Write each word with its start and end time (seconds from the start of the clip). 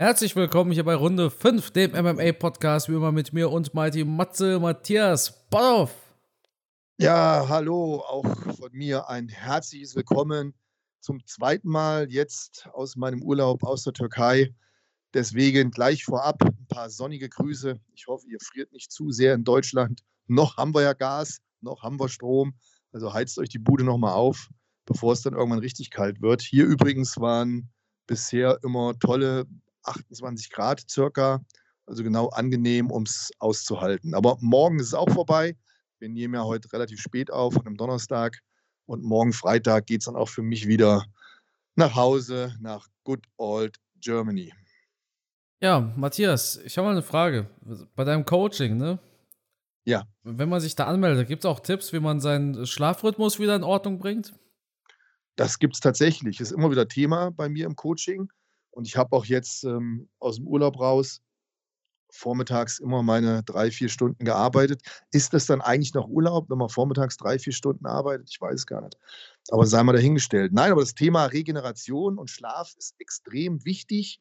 Herzlich 0.00 0.36
willkommen 0.36 0.70
hier 0.70 0.84
bei 0.84 0.94
Runde 0.94 1.28
5, 1.28 1.72
dem 1.72 1.90
MMA-Podcast, 1.90 2.88
wie 2.88 2.94
immer 2.94 3.10
mit 3.10 3.32
mir 3.32 3.50
und 3.50 3.74
Mighty 3.74 4.04
Matze 4.04 4.60
Matthias 4.60 5.48
Boff. 5.50 5.92
Ja, 6.98 7.46
hallo, 7.48 8.04
auch 8.06 8.24
von 8.54 8.70
mir 8.70 9.08
ein 9.08 9.28
herzliches 9.28 9.96
Willkommen 9.96 10.54
zum 11.00 11.26
zweiten 11.26 11.68
Mal 11.68 12.12
jetzt 12.12 12.68
aus 12.74 12.94
meinem 12.94 13.24
Urlaub 13.24 13.64
aus 13.64 13.82
der 13.82 13.92
Türkei. 13.92 14.54
Deswegen 15.14 15.72
gleich 15.72 16.04
vorab 16.04 16.44
ein 16.44 16.66
paar 16.68 16.90
sonnige 16.90 17.28
Grüße. 17.28 17.80
Ich 17.92 18.06
hoffe, 18.06 18.28
ihr 18.28 18.38
friert 18.40 18.70
nicht 18.70 18.92
zu 18.92 19.10
sehr 19.10 19.34
in 19.34 19.42
Deutschland. 19.42 20.04
Noch 20.28 20.58
haben 20.58 20.76
wir 20.76 20.82
ja 20.82 20.92
Gas, 20.92 21.40
noch 21.60 21.82
haben 21.82 21.98
wir 21.98 22.08
Strom. 22.08 22.54
Also 22.92 23.12
heizt 23.12 23.36
euch 23.40 23.48
die 23.48 23.58
Bude 23.58 23.82
nochmal 23.82 24.12
auf, 24.12 24.48
bevor 24.86 25.14
es 25.14 25.22
dann 25.22 25.34
irgendwann 25.34 25.58
richtig 25.58 25.90
kalt 25.90 26.22
wird. 26.22 26.40
Hier 26.40 26.66
übrigens 26.66 27.16
waren 27.16 27.72
bisher 28.06 28.60
immer 28.62 28.96
tolle 29.00 29.48
28 29.88 30.50
Grad 30.50 30.88
circa. 30.88 31.44
Also 31.86 32.02
genau 32.02 32.28
angenehm, 32.28 32.90
um 32.90 33.04
es 33.04 33.30
auszuhalten. 33.38 34.14
Aber 34.14 34.36
morgen 34.40 34.78
ist 34.78 34.88
es 34.88 34.94
auch 34.94 35.08
vorbei. 35.08 35.56
Wir 35.98 36.08
nehmen 36.08 36.34
ja 36.34 36.44
heute 36.44 36.70
relativ 36.72 37.00
spät 37.00 37.30
auf, 37.30 37.56
an 37.56 37.66
einem 37.66 37.76
Donnerstag. 37.76 38.38
Und 38.86 39.02
morgen 39.02 39.32
Freitag 39.32 39.86
geht 39.86 40.02
es 40.02 40.06
dann 40.06 40.16
auch 40.16 40.28
für 40.28 40.42
mich 40.42 40.66
wieder 40.66 41.04
nach 41.76 41.94
Hause, 41.94 42.54
nach 42.60 42.86
Good 43.04 43.24
Old 43.36 43.76
Germany. 44.00 44.52
Ja, 45.60 45.92
Matthias, 45.96 46.56
ich 46.58 46.76
habe 46.78 46.86
mal 46.86 46.92
eine 46.92 47.02
Frage. 47.02 47.48
Bei 47.96 48.04
deinem 48.04 48.24
Coaching, 48.24 48.76
ne? 48.76 48.98
Ja. 49.84 50.06
Wenn 50.22 50.48
man 50.48 50.60
sich 50.60 50.74
da 50.74 50.86
anmeldet, 50.86 51.26
gibt 51.26 51.44
es 51.44 51.50
auch 51.50 51.60
Tipps, 51.60 51.92
wie 51.92 52.00
man 52.00 52.20
seinen 52.20 52.66
Schlafrhythmus 52.66 53.38
wieder 53.38 53.56
in 53.56 53.64
Ordnung 53.64 53.98
bringt? 53.98 54.34
Das 55.36 55.58
gibt 55.58 55.74
es 55.74 55.80
tatsächlich. 55.80 56.40
Ist 56.40 56.52
immer 56.52 56.70
wieder 56.70 56.86
Thema 56.86 57.30
bei 57.30 57.48
mir 57.48 57.64
im 57.64 57.74
Coaching. 57.74 58.30
Und 58.78 58.86
ich 58.86 58.96
habe 58.96 59.16
auch 59.16 59.24
jetzt 59.24 59.64
ähm, 59.64 60.08
aus 60.20 60.36
dem 60.36 60.46
Urlaub 60.46 60.78
raus 60.78 61.20
vormittags 62.12 62.78
immer 62.78 63.02
meine 63.02 63.42
drei, 63.42 63.72
vier 63.72 63.88
Stunden 63.88 64.24
gearbeitet. 64.24 64.82
Ist 65.10 65.34
das 65.34 65.46
dann 65.46 65.60
eigentlich 65.60 65.94
noch 65.94 66.06
Urlaub, 66.06 66.48
wenn 66.48 66.58
man 66.58 66.68
vormittags 66.68 67.16
drei, 67.16 67.40
vier 67.40 67.52
Stunden 67.52 67.86
arbeitet? 67.86 68.30
Ich 68.30 68.40
weiß 68.40 68.66
gar 68.66 68.82
nicht. 68.82 68.96
Aber 69.50 69.66
sei 69.66 69.82
mal 69.82 69.94
dahingestellt. 69.94 70.52
Nein, 70.52 70.70
aber 70.70 70.82
das 70.82 70.94
Thema 70.94 71.24
Regeneration 71.24 72.18
und 72.18 72.30
Schlaf 72.30 72.72
ist 72.78 72.94
extrem 73.00 73.64
wichtig. 73.64 74.20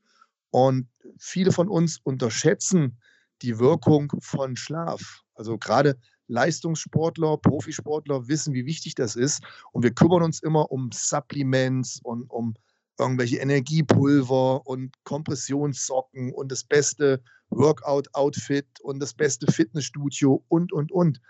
Und 0.49 0.89
viele 1.19 1.51
von 1.51 1.69
uns 1.69 1.99
unterschätzen 2.01 2.99
die 3.43 3.59
Wirkung 3.59 4.11
von 4.21 4.55
Schlaf. 4.55 5.21
Also 5.35 5.59
gerade 5.59 5.99
Leistungssportler, 6.25 7.37
Profisportler 7.37 8.27
wissen, 8.27 8.55
wie 8.55 8.65
wichtig 8.65 8.95
das 8.95 9.15
ist. 9.15 9.43
Und 9.71 9.83
wir 9.83 9.93
kümmern 9.93 10.23
uns 10.23 10.41
immer 10.41 10.71
um 10.71 10.89
Supplements 10.91 11.99
und 12.01 12.31
um 12.31 12.55
irgendwelche 12.99 13.37
Energiepulver 13.37 14.65
und 14.65 14.93
Kompressionssocken 15.03 16.33
und 16.33 16.51
das 16.51 16.63
beste 16.63 17.21
Workout-Outfit 17.49 18.67
und 18.81 18.99
das 18.99 19.13
beste 19.13 19.51
Fitnessstudio 19.51 20.43
und, 20.47 20.73
und, 20.73 20.91
und. 20.91 21.21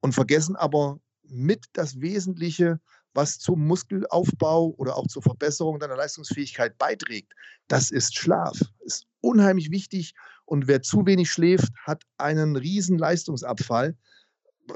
Und 0.00 0.14
vergessen 0.14 0.56
aber 0.56 0.98
mit 1.22 1.66
das 1.74 2.00
Wesentliche, 2.00 2.80
was 3.14 3.38
zum 3.38 3.66
Muskelaufbau 3.66 4.74
oder 4.78 4.96
auch 4.96 5.06
zur 5.06 5.22
Verbesserung 5.22 5.78
deiner 5.78 5.96
Leistungsfähigkeit 5.96 6.78
beiträgt. 6.78 7.32
Das 7.68 7.90
ist 7.90 8.16
Schlaf. 8.16 8.58
Ist 8.80 9.06
unheimlich 9.20 9.70
wichtig. 9.70 10.14
Und 10.44 10.66
wer 10.66 10.82
zu 10.82 11.06
wenig 11.06 11.30
schläft, 11.30 11.72
hat 11.84 12.02
einen 12.16 12.56
riesen 12.56 12.98
Leistungsabfall. 12.98 13.96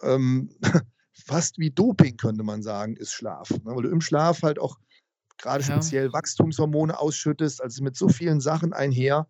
Ähm, 0.02 0.50
fast 1.12 1.58
wie 1.58 1.70
Doping, 1.70 2.16
könnte 2.16 2.44
man 2.44 2.62
sagen, 2.62 2.96
ist 2.96 3.12
Schlaf. 3.12 3.50
Ne? 3.50 3.60
Weil 3.64 3.82
du 3.82 3.90
im 3.90 4.00
Schlaf 4.00 4.42
halt 4.42 4.58
auch 4.58 4.78
gerade 5.38 5.64
ja. 5.64 5.72
speziell 5.72 6.12
Wachstumshormone 6.12 6.98
ausschüttest, 6.98 7.62
also 7.62 7.82
mit 7.82 7.96
so 7.96 8.08
vielen 8.08 8.40
Sachen 8.40 8.72
einher. 8.72 9.26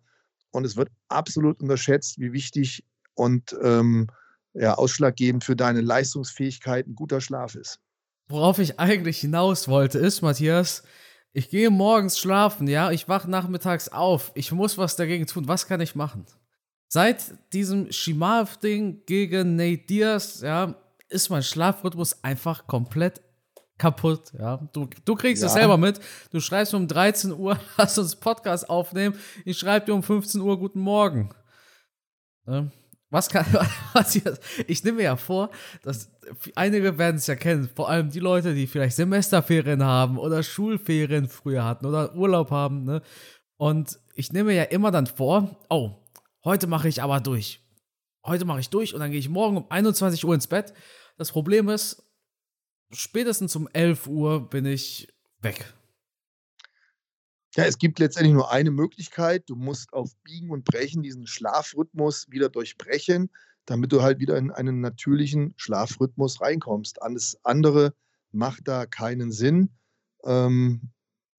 Und 0.51 0.65
es 0.65 0.75
wird 0.77 0.89
absolut 1.09 1.59
unterschätzt, 1.61 2.19
wie 2.19 2.33
wichtig 2.33 2.83
und 3.15 3.55
ähm, 3.61 4.07
ja, 4.53 4.75
ausschlaggebend 4.75 5.43
für 5.43 5.55
deine 5.55 5.81
Leistungsfähigkeit 5.81 6.87
ein 6.87 6.95
guter 6.95 7.21
Schlaf 7.21 7.55
ist. 7.55 7.79
Worauf 8.27 8.59
ich 8.59 8.79
eigentlich 8.79 9.19
hinaus 9.19 9.67
wollte, 9.67 9.99
ist, 9.99 10.21
Matthias, 10.21 10.83
ich 11.33 11.49
gehe 11.49 11.69
morgens 11.69 12.17
schlafen, 12.17 12.67
ja, 12.67 12.91
ich 12.91 13.07
wache 13.07 13.29
nachmittags 13.29 13.89
auf, 13.89 14.31
ich 14.35 14.51
muss 14.51 14.77
was 14.77 14.95
dagegen 14.95 15.27
tun, 15.27 15.47
was 15.47 15.67
kann 15.67 15.81
ich 15.81 15.95
machen? 15.95 16.25
Seit 16.87 17.33
diesem 17.53 17.91
Shimaev-Ding 17.91 19.03
gegen 19.05 19.55
Nate 19.55 19.85
Diaz, 19.85 20.41
ja, 20.41 20.75
ist 21.09 21.29
mein 21.29 21.43
Schlafrhythmus 21.43 22.23
einfach 22.23 22.67
komplett 22.67 23.21
kaputt, 23.77 24.33
ja. 24.37 24.57
Du, 24.73 24.87
du 25.05 25.15
kriegst 25.15 25.43
ja. 25.43 25.47
es 25.47 25.53
selber 25.53 25.77
mit. 25.77 25.99
Du 26.31 26.39
schreibst 26.39 26.73
um 26.73 26.87
13 26.87 27.31
Uhr, 27.33 27.59
lass 27.77 27.97
uns 27.97 28.15
Podcast 28.15 28.69
aufnehmen. 28.69 29.17
Ich 29.45 29.57
schreibe 29.57 29.85
dir 29.85 29.93
um 29.93 30.03
15 30.03 30.41
Uhr 30.41 30.57
Guten 30.57 30.79
Morgen. 30.79 31.29
Ja. 32.45 32.67
Was 33.09 33.29
kann, 33.29 33.45
was 33.93 34.13
hier, 34.13 34.37
ich 34.67 34.83
nehme 34.83 34.97
mir 34.97 35.03
ja 35.03 35.15
vor, 35.15 35.49
dass 35.83 36.11
einige 36.55 36.97
werden 36.97 37.17
es 37.17 37.27
ja 37.27 37.35
kennen, 37.35 37.69
vor 37.73 37.89
allem 37.89 38.09
die 38.09 38.19
Leute, 38.19 38.53
die 38.53 38.67
vielleicht 38.67 38.95
Semesterferien 38.97 39.83
haben 39.83 40.17
oder 40.17 40.43
Schulferien 40.43 41.29
früher 41.29 41.63
hatten 41.63 41.85
oder 41.85 42.15
Urlaub 42.15 42.51
haben, 42.51 42.83
ne? 42.83 43.01
Und 43.55 43.99
ich 44.13 44.31
nehme 44.33 44.49
mir 44.49 44.55
ja 44.55 44.63
immer 44.63 44.91
dann 44.91 45.07
vor, 45.07 45.65
oh, 45.69 45.95
heute 46.43 46.67
mache 46.67 46.87
ich 46.87 47.01
aber 47.01 47.19
durch. 47.19 47.61
Heute 48.25 48.45
mache 48.45 48.59
ich 48.59 48.69
durch 48.69 48.93
und 48.93 48.99
dann 48.99 49.09
gehe 49.09 49.19
ich 49.19 49.29
morgen 49.29 49.57
um 49.57 49.65
21 49.69 50.23
Uhr 50.25 50.35
ins 50.35 50.47
Bett. 50.47 50.73
Das 51.17 51.31
Problem 51.31 51.69
ist, 51.69 52.03
spätestens 52.91 53.55
um 53.55 53.67
11 53.71 54.07
Uhr 54.07 54.49
bin 54.49 54.65
ich 54.65 55.07
weg. 55.41 55.73
Ja, 57.55 57.65
es 57.65 57.77
gibt 57.79 57.99
letztendlich 57.99 58.33
nur 58.33 58.51
eine 58.51 58.71
Möglichkeit. 58.71 59.49
Du 59.49 59.55
musst 59.55 59.91
auf 59.93 60.11
Biegen 60.23 60.51
und 60.51 60.63
Brechen 60.63 61.01
diesen 61.01 61.25
Schlafrhythmus 61.25 62.29
wieder 62.29 62.49
durchbrechen, 62.49 63.31
damit 63.65 63.91
du 63.91 64.03
halt 64.03 64.19
wieder 64.19 64.37
in 64.37 64.51
einen 64.51 64.79
natürlichen 64.79 65.53
Schlafrhythmus 65.57 66.39
reinkommst. 66.39 67.01
Alles 67.01 67.37
andere 67.43 67.93
macht 68.31 68.67
da 68.67 68.85
keinen 68.85 69.31
Sinn. 69.31 69.71
Ähm, 70.23 70.91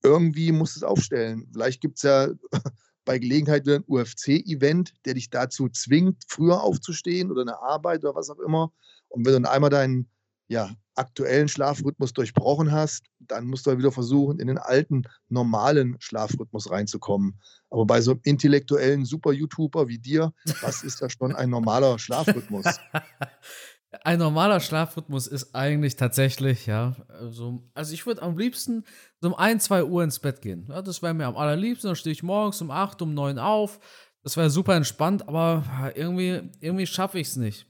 irgendwie 0.03 0.51
musst 0.51 0.77
du 0.77 0.81
es 0.81 0.85
aufstellen. 0.85 1.49
Vielleicht 1.53 1.81
gibt 1.81 1.99
es 1.99 2.03
ja 2.03 2.29
bei 3.05 3.19
Gelegenheit 3.19 3.65
wieder 3.65 3.77
ein 3.77 3.85
UFC-Event, 3.87 4.95
der 5.05 5.15
dich 5.15 5.31
dazu 5.31 5.69
zwingt, 5.69 6.25
früher 6.27 6.63
aufzustehen 6.63 7.31
oder 7.31 7.43
eine 7.43 7.61
Arbeit 7.61 8.05
oder 8.05 8.17
was 8.17 8.29
auch 8.29 8.41
immer. 8.41 8.73
Und 9.09 9.25
wenn 9.25 9.35
du 9.35 9.41
dann 9.41 9.53
einmal 9.53 9.71
deinen 9.71 10.11
ja, 10.49 10.71
aktuellen 10.99 11.49
Schlafrhythmus 11.49 12.13
durchbrochen 12.13 12.73
hast, 12.73 13.05
dann 13.21 13.47
musst 13.47 13.67
du 13.67 13.71
halt 13.71 13.79
wieder 13.79 13.93
versuchen, 13.93 14.41
in 14.41 14.49
den 14.49 14.59
alten, 14.59 15.05
normalen 15.29 15.97
Schlafrhythmus 16.01 16.71
reinzukommen. 16.71 17.41
Aber 17.71 17.87
bei 17.87 18.01
so 18.01 18.13
einem 18.13 18.21
intellektuellen 18.25 19.05
Super-YouTuber 19.05 19.89
wie 19.89 19.99
dir, 19.99 20.33
was 20.63 20.83
ist 20.83 21.01
da 21.03 21.09
schon 21.09 21.35
ein 21.35 21.51
normaler 21.51 21.99
Schlafrhythmus? 21.99 22.65
Ein 24.05 24.19
normaler 24.19 24.61
Schlafrhythmus 24.61 25.27
ist 25.27 25.55
eigentlich 25.55 25.97
tatsächlich, 25.97 26.67
ja, 26.67 26.95
also, 27.09 27.63
also 27.73 27.95
ich 27.95 28.05
würde 28.05 28.21
am 28.21 28.37
liebsten 28.37 28.85
so 29.23 29.29
um 29.29 29.35
1, 29.35 29.65
2 29.65 29.85
Uhr 29.85 30.05
ins 30.05 30.19
Bett 30.19 30.43
gehen. 30.43 30.67
Ja, 30.69 30.83
das 30.83 31.01
wäre 31.01 31.15
mir 31.15 31.27
am 31.27 31.39
allerliebsten. 31.39 31.89
Dann 31.89 31.97
stehe 31.97 32.13
ich 32.13 32.23
morgens 32.23 32.61
um 32.61 32.71
8, 32.71 33.01
um 33.01 33.15
9 33.15 33.39
auf. 33.39 33.81
Das 34.23 34.37
wäre 34.37 34.51
super 34.51 34.75
entspannt, 34.75 35.27
aber 35.27 35.65
irgendwie, 35.95 36.51
irgendwie 36.61 36.87
schaffe 36.87 37.19
ich 37.19 37.29
es 37.29 37.37
nicht. 37.37 37.67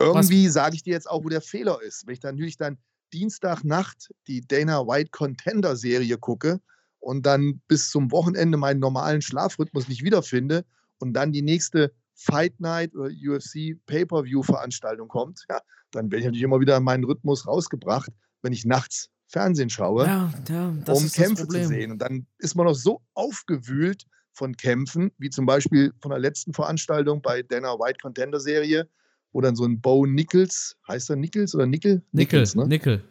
Irgendwie 0.00 0.48
sage 0.48 0.76
ich 0.76 0.82
dir 0.82 0.92
jetzt 0.92 1.08
auch, 1.08 1.24
wo 1.24 1.28
der 1.28 1.40
Fehler 1.40 1.80
ist. 1.82 2.06
Wenn 2.06 2.14
ich 2.14 2.20
dann 2.20 2.34
natürlich 2.34 2.56
dann 2.56 2.78
Dienstagnacht 3.12 4.10
die 4.26 4.46
Dana 4.46 4.86
White 4.86 5.10
Contender 5.10 5.76
Serie 5.76 6.18
gucke 6.18 6.60
und 7.00 7.24
dann 7.24 7.60
bis 7.68 7.90
zum 7.90 8.10
Wochenende 8.12 8.58
meinen 8.58 8.80
normalen 8.80 9.22
Schlafrhythmus 9.22 9.88
nicht 9.88 10.04
wiederfinde 10.04 10.64
und 10.98 11.14
dann 11.14 11.32
die 11.32 11.42
nächste 11.42 11.92
Fight 12.14 12.58
Night 12.60 12.94
oder 12.94 13.10
UFC 13.10 13.76
Pay-per-View 13.86 14.42
Veranstaltung 14.42 15.08
kommt, 15.08 15.44
ja, 15.48 15.60
dann 15.92 16.10
werde 16.10 16.18
ich 16.18 16.24
natürlich 16.24 16.42
immer 16.42 16.60
wieder 16.60 16.76
in 16.76 16.82
meinen 16.82 17.04
Rhythmus 17.04 17.46
rausgebracht, 17.46 18.10
wenn 18.42 18.52
ich 18.52 18.64
nachts 18.64 19.08
Fernsehen 19.28 19.70
schaue, 19.70 20.06
ja, 20.06 20.32
ja, 20.48 20.74
um 20.88 21.10
Kämpfe 21.10 21.46
zu 21.46 21.66
sehen. 21.66 21.92
Und 21.92 21.98
dann 21.98 22.26
ist 22.38 22.56
man 22.56 22.66
noch 22.66 22.74
so 22.74 23.02
aufgewühlt 23.14 24.04
von 24.32 24.56
Kämpfen, 24.56 25.12
wie 25.18 25.30
zum 25.30 25.46
Beispiel 25.46 25.92
von 26.00 26.10
der 26.10 26.18
letzten 26.18 26.54
Veranstaltung 26.54 27.20
bei 27.22 27.42
Dana 27.42 27.74
White 27.74 27.98
Contender 28.00 28.40
Serie, 28.40 28.88
wo 29.32 29.40
dann 29.40 29.56
so 29.56 29.64
ein 29.64 29.80
Bo 29.80 30.06
Nichols, 30.06 30.76
heißt 30.88 31.10
er 31.10 31.16
Nichols 31.16 31.54
oder 31.54 31.66
Nickel? 31.66 32.02
Nickel, 32.12 32.40
Nichols, 32.40 32.54
ne? 32.54 32.66
Nickel. 32.66 33.04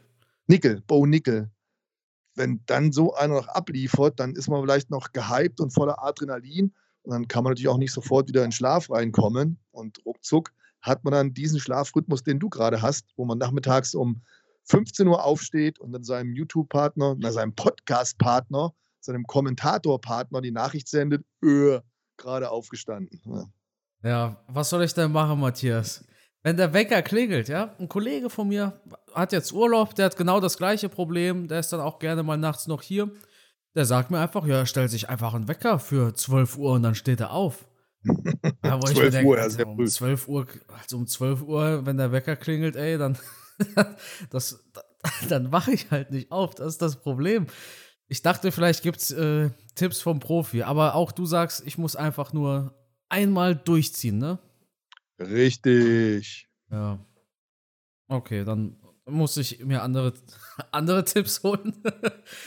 Nickel, 0.47 0.81
Bo 0.87 1.05
Nickel. 1.05 1.49
Wenn 2.35 2.61
dann 2.65 2.91
so 2.91 3.15
einer 3.15 3.35
noch 3.35 3.47
abliefert, 3.47 4.19
dann 4.19 4.35
ist 4.35 4.47
man 4.47 4.61
vielleicht 4.61 4.89
noch 4.89 5.11
gehypt 5.11 5.59
und 5.59 5.71
voller 5.71 6.03
Adrenalin. 6.03 6.73
Und 7.03 7.11
dann 7.11 7.27
kann 7.27 7.43
man 7.43 7.51
natürlich 7.51 7.69
auch 7.69 7.77
nicht 7.77 7.91
sofort 7.91 8.27
wieder 8.27 8.43
in 8.43 8.51
Schlaf 8.51 8.89
reinkommen. 8.89 9.57
Und 9.71 10.05
ruckzuck 10.05 10.51
hat 10.81 11.03
man 11.03 11.13
dann 11.13 11.33
diesen 11.33 11.59
Schlafrhythmus, 11.59 12.23
den 12.23 12.39
du 12.39 12.49
gerade 12.49 12.81
hast, 12.81 13.07
wo 13.15 13.25
man 13.25 13.37
nachmittags 13.37 13.95
um 13.95 14.21
15 14.65 15.07
Uhr 15.07 15.23
aufsteht 15.23 15.79
und 15.79 15.93
dann 15.93 16.03
seinem 16.03 16.33
YouTube-Partner, 16.33 17.17
seinem 17.31 17.55
Podcast-Partner, 17.55 18.73
seinem 18.99 19.25
Kommentator-Partner 19.25 20.41
die 20.41 20.51
Nachricht 20.51 20.87
sendet, 20.89 21.25
öh, 21.43 21.79
gerade 22.17 22.51
aufgestanden. 22.51 23.21
Ja. 23.25 23.45
Ja, 24.03 24.37
was 24.47 24.69
soll 24.69 24.83
ich 24.83 24.93
denn 24.93 25.11
machen, 25.11 25.39
Matthias? 25.39 26.03
Wenn 26.43 26.55
der 26.55 26.73
Wecker 26.73 27.01
klingelt, 27.01 27.49
ja, 27.49 27.75
ein 27.79 27.89
Kollege 27.89 28.29
von 28.29 28.47
mir 28.47 28.79
hat 29.13 29.33
jetzt 29.33 29.51
Urlaub, 29.51 29.95
der 29.95 30.05
hat 30.05 30.17
genau 30.17 30.39
das 30.39 30.57
gleiche 30.57 30.87
Problem, 30.87 31.47
der 31.47 31.59
ist 31.59 31.73
dann 31.73 31.81
auch 31.81 31.99
gerne 31.99 32.23
mal 32.23 32.37
nachts 32.37 32.67
noch 32.67 32.81
hier. 32.81 33.11
Der 33.75 33.85
sagt 33.85 34.11
mir 34.11 34.19
einfach, 34.19 34.45
ja, 34.45 34.59
er 34.59 34.65
stellt 34.65 34.91
sich 34.91 35.09
einfach 35.09 35.33
einen 35.33 35.47
Wecker 35.47 35.77
für 35.79 36.13
12 36.13 36.57
Uhr 36.57 36.73
und 36.73 36.83
dann 36.83 36.95
steht 36.95 37.19
er 37.19 37.31
auf. 37.31 37.67
Ja, 38.63 38.81
wo 38.81 38.87
ich 38.87 38.95
mir 38.95 39.01
12 39.01 39.11
denke, 39.11 39.27
Uhr, 39.29 39.37
ja, 39.37 39.43
also 39.43 39.63
um 39.65 39.75
früh. 39.75 39.87
12 39.87 40.27
Uhr, 40.27 40.47
also 40.81 40.97
um 40.97 41.07
12 41.07 41.41
Uhr, 41.41 41.85
wenn 41.85 41.97
der 41.97 42.11
Wecker 42.11 42.35
klingelt, 42.35 42.75
ey, 42.75 42.97
dann, 42.97 43.17
das, 44.29 44.63
dann 45.29 45.51
wache 45.51 45.71
ich 45.71 45.91
halt 45.91 46.11
nicht 46.11 46.31
auf. 46.31 46.55
Das 46.55 46.67
ist 46.67 46.81
das 46.81 47.01
Problem. 47.01 47.47
Ich 48.07 48.21
dachte, 48.21 48.51
vielleicht 48.51 48.83
gibt 48.83 48.99
es 48.99 49.11
äh, 49.11 49.49
Tipps 49.75 50.01
vom 50.01 50.19
Profi, 50.19 50.63
aber 50.63 50.95
auch 50.95 51.11
du 51.11 51.25
sagst, 51.25 51.63
ich 51.65 51.77
muss 51.77 51.95
einfach 51.95 52.33
nur 52.33 52.73
einmal 53.09 53.55
durchziehen, 53.55 54.17
ne? 54.17 54.39
Richtig. 55.19 56.47
Ja. 56.69 56.99
Okay, 58.07 58.43
dann 58.43 58.77
muss 59.05 59.37
ich 59.37 59.63
mir 59.63 59.81
andere, 59.81 60.13
andere 60.71 61.03
Tipps 61.03 61.41
holen. 61.43 61.73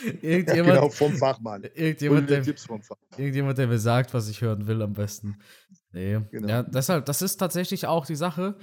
Ja, 0.03 0.29
irgendjemand, 0.29 0.75
genau, 0.75 0.89
vom 0.89 1.13
Fachmann. 1.15 1.63
Irgendjemand, 1.63 2.29
der, 2.29 2.43
Tipps 2.43 2.65
vom 2.65 2.81
Fachmann. 2.81 3.19
irgendjemand, 3.19 3.57
der 3.57 3.67
mir 3.67 3.79
sagt, 3.79 4.13
was 4.13 4.29
ich 4.29 4.41
hören 4.41 4.67
will, 4.67 4.81
am 4.81 4.93
besten. 4.93 5.37
Nee. 5.91 6.19
Genau. 6.31 6.47
Ja, 6.47 6.63
deshalb, 6.63 7.05
das 7.05 7.21
ist 7.21 7.37
tatsächlich 7.37 7.87
auch 7.87 8.05
die 8.05 8.15
Sache. 8.15 8.55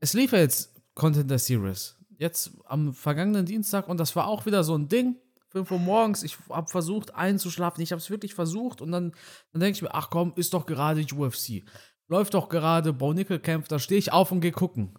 Es 0.00 0.12
lief 0.12 0.32
ja 0.32 0.38
jetzt 0.38 0.74
Content 0.94 1.30
der 1.30 1.38
Series. 1.38 1.96
Jetzt 2.18 2.52
am 2.64 2.92
vergangenen 2.92 3.46
Dienstag 3.46 3.88
und 3.88 3.98
das 3.98 4.14
war 4.14 4.26
auch 4.26 4.44
wieder 4.46 4.62
so 4.62 4.76
ein 4.76 4.88
Ding. 4.88 5.16
5 5.50 5.70
Uhr 5.70 5.78
morgens, 5.78 6.22
ich 6.22 6.36
habe 6.50 6.68
versucht 6.68 7.14
einzuschlafen. 7.14 7.82
Ich 7.82 7.92
habe 7.92 8.00
es 8.00 8.10
wirklich 8.10 8.34
versucht 8.34 8.80
und 8.80 8.92
dann, 8.92 9.12
dann 9.52 9.60
denke 9.60 9.76
ich 9.76 9.82
mir, 9.82 9.94
ach 9.94 10.10
komm, 10.10 10.32
ist 10.36 10.52
doch 10.54 10.66
gerade 10.66 11.00
UFC. 11.02 11.64
Läuft 12.08 12.34
doch 12.34 12.48
gerade 12.48 12.92
Bo 12.92 13.12
Nickel 13.12 13.38
kämpft, 13.38 13.72
da 13.72 13.78
stehe 13.78 13.98
ich 13.98 14.12
auf 14.12 14.30
und 14.32 14.40
gehe 14.40 14.52
gucken. 14.52 14.98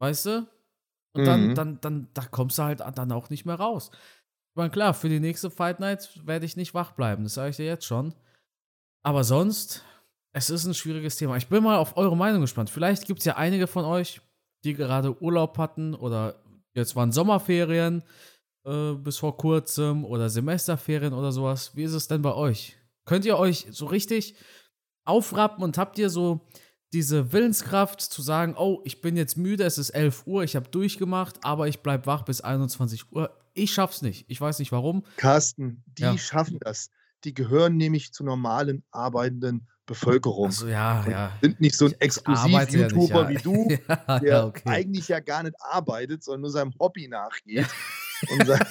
Weißt 0.00 0.26
du? 0.26 0.46
Und 1.14 1.24
dann, 1.26 1.48
Mhm. 1.48 1.54
dann, 1.54 1.80
dann, 1.80 2.08
da 2.14 2.22
kommst 2.26 2.58
du 2.58 2.62
halt 2.64 2.80
dann 2.80 3.12
auch 3.12 3.30
nicht 3.30 3.46
mehr 3.46 3.54
raus. 3.54 3.90
Ich 3.92 4.56
meine, 4.56 4.70
klar, 4.70 4.94
für 4.94 5.08
die 5.08 5.20
nächste 5.20 5.50
Fight 5.50 5.80
Night 5.80 6.20
werde 6.24 6.46
ich 6.46 6.56
nicht 6.56 6.74
wach 6.74 6.92
bleiben, 6.92 7.24
das 7.24 7.34
sage 7.34 7.50
ich 7.50 7.56
dir 7.56 7.66
jetzt 7.66 7.84
schon. 7.86 8.14
Aber 9.02 9.24
sonst, 9.24 9.84
es 10.32 10.50
ist 10.50 10.64
ein 10.64 10.74
schwieriges 10.74 11.16
Thema. 11.16 11.36
Ich 11.36 11.48
bin 11.48 11.62
mal 11.62 11.78
auf 11.78 11.96
eure 11.96 12.16
Meinung 12.16 12.40
gespannt. 12.40 12.70
Vielleicht 12.70 13.06
gibt 13.06 13.20
es 13.20 13.24
ja 13.26 13.36
einige 13.36 13.66
von 13.66 13.84
euch, 13.84 14.20
die 14.64 14.74
gerade 14.74 15.20
Urlaub 15.22 15.58
hatten 15.58 15.94
oder 15.94 16.36
jetzt 16.74 16.96
waren 16.96 17.12
Sommerferien 17.12 18.02
äh, 18.64 18.92
bis 18.94 19.18
vor 19.18 19.36
kurzem 19.36 20.04
oder 20.04 20.28
Semesterferien 20.30 21.12
oder 21.12 21.32
sowas. 21.32 21.72
Wie 21.74 21.82
ist 21.84 21.92
es 21.92 22.08
denn 22.08 22.22
bei 22.22 22.34
euch? 22.34 22.76
Könnt 23.04 23.24
ihr 23.24 23.38
euch 23.38 23.66
so 23.70 23.86
richtig 23.86 24.34
aufrappen 25.04 25.62
und 25.62 25.76
habt 25.76 25.98
ihr 25.98 26.08
so 26.08 26.46
diese 26.92 27.32
Willenskraft 27.32 28.00
zu 28.00 28.22
sagen, 28.22 28.54
oh, 28.56 28.80
ich 28.84 29.00
bin 29.00 29.16
jetzt 29.16 29.36
müde, 29.36 29.64
es 29.64 29.78
ist 29.78 29.90
11 29.90 30.26
Uhr, 30.26 30.44
ich 30.44 30.56
habe 30.56 30.68
durchgemacht, 30.70 31.44
aber 31.44 31.68
ich 31.68 31.80
bleib 31.80 32.06
wach 32.06 32.22
bis 32.22 32.40
21 32.40 33.12
Uhr. 33.12 33.36
Ich 33.52 33.72
schaff's 33.72 34.00
nicht. 34.00 34.24
Ich 34.28 34.40
weiß 34.40 34.60
nicht 34.60 34.72
warum. 34.72 35.04
Carsten, 35.16 35.82
die 35.86 36.02
Ja. 36.02 36.16
schaffen 36.16 36.58
das. 36.60 36.90
Die 37.24 37.34
gehören 37.34 37.76
nämlich 37.76 38.12
zur 38.12 38.26
normalen 38.26 38.84
arbeitenden 38.92 39.66
Bevölkerung. 39.86 40.46
Also 40.46 40.68
ja, 40.68 41.04
ja. 41.08 41.32
sind 41.42 41.60
nicht 41.60 41.76
so 41.76 41.86
ein 41.86 41.94
Exklusiv-YouTuber 42.00 43.22
ja. 43.22 43.28
wie 43.28 43.42
du, 43.42 43.68
der 44.22 44.46
okay. 44.46 44.62
eigentlich 44.68 45.08
ja 45.08 45.20
gar 45.20 45.42
nicht 45.42 45.56
arbeitet, 45.60 46.22
sondern 46.22 46.42
nur 46.42 46.50
seinem 46.50 46.72
Hobby 46.78 47.08
nachgeht 47.08 47.66
und, 48.30 48.46
sein, 48.46 48.66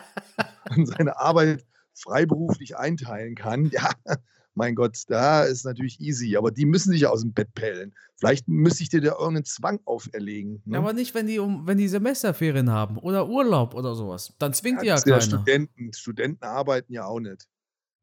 und 0.76 0.86
seine 0.86 1.18
Arbeit 1.18 1.64
freiberuflich 1.94 2.76
einteilen 2.76 3.34
kann. 3.34 3.70
Ja, 3.72 3.90
mein 4.56 4.74
Gott, 4.74 5.02
da 5.08 5.44
ist 5.44 5.66
natürlich 5.66 6.00
easy, 6.00 6.34
aber 6.36 6.50
die 6.50 6.64
müssen 6.64 6.90
sich 6.90 7.02
ja 7.02 7.10
aus 7.10 7.20
dem 7.20 7.34
Bett 7.34 7.52
pellen. 7.54 7.94
Vielleicht 8.14 8.48
müsste 8.48 8.84
ich 8.84 8.88
dir 8.88 9.02
da 9.02 9.12
irgendeinen 9.12 9.44
Zwang 9.44 9.80
auferlegen. 9.84 10.62
Ne? 10.64 10.74
Ja, 10.74 10.78
aber 10.78 10.94
nicht, 10.94 11.14
wenn 11.14 11.26
die, 11.26 11.38
um, 11.38 11.66
wenn 11.66 11.76
die 11.76 11.88
Semesterferien 11.88 12.70
haben 12.70 12.96
oder 12.96 13.28
Urlaub 13.28 13.74
oder 13.74 13.94
sowas. 13.94 14.32
Dann 14.38 14.54
zwingt 14.54 14.80
die 14.80 14.86
ja 14.86 14.96
sind 14.96 15.10
ja 15.10 15.18
keiner. 15.18 15.28
Studenten. 15.28 15.92
Studenten 15.92 16.44
arbeiten 16.44 16.90
ja 16.90 17.04
auch 17.04 17.20
nicht. 17.20 17.46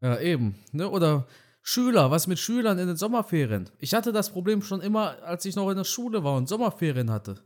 Ja, 0.01 0.19
eben. 0.19 0.55
Ne? 0.71 0.87
Oder 0.87 1.25
Schüler, 1.63 2.11
was 2.11 2.27
mit 2.27 2.37
Schülern 2.37 2.77
in 2.77 2.87
den 2.87 2.97
Sommerferien? 2.97 3.69
Ich 3.79 3.95
hatte 3.95 4.11
das 4.11 4.29
Problem 4.29 4.61
schon 4.61 4.81
immer, 4.81 5.23
als 5.23 5.45
ich 5.45 5.55
noch 5.55 5.71
in 5.71 5.77
der 5.77 5.85
Schule 5.85 6.23
war 6.23 6.37
und 6.37 6.47
Sommerferien 6.47 7.09
hatte. 7.09 7.41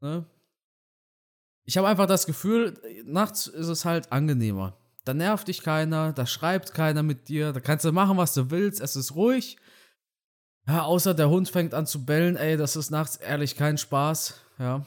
Ne? 0.00 0.24
Ich 1.70 1.76
habe 1.76 1.86
einfach 1.86 2.06
das 2.06 2.26
Gefühl, 2.26 2.74
nachts 3.04 3.46
ist 3.46 3.68
es 3.68 3.84
halt 3.84 4.10
angenehmer. 4.10 4.76
Da 5.04 5.14
nervt 5.14 5.46
dich 5.46 5.62
keiner, 5.62 6.12
da 6.12 6.26
schreibt 6.26 6.74
keiner 6.74 7.04
mit 7.04 7.28
dir, 7.28 7.52
da 7.52 7.60
kannst 7.60 7.84
du 7.84 7.92
machen, 7.92 8.16
was 8.16 8.34
du 8.34 8.50
willst, 8.50 8.80
es 8.80 8.96
ist 8.96 9.14
ruhig. 9.14 9.56
Ja, 10.66 10.82
außer 10.82 11.14
der 11.14 11.30
Hund 11.30 11.48
fängt 11.48 11.72
an 11.72 11.86
zu 11.86 12.04
bellen, 12.04 12.34
ey, 12.34 12.56
das 12.56 12.74
ist 12.74 12.90
nachts 12.90 13.18
ehrlich 13.18 13.54
kein 13.54 13.78
Spaß. 13.78 14.34
Ja. 14.58 14.84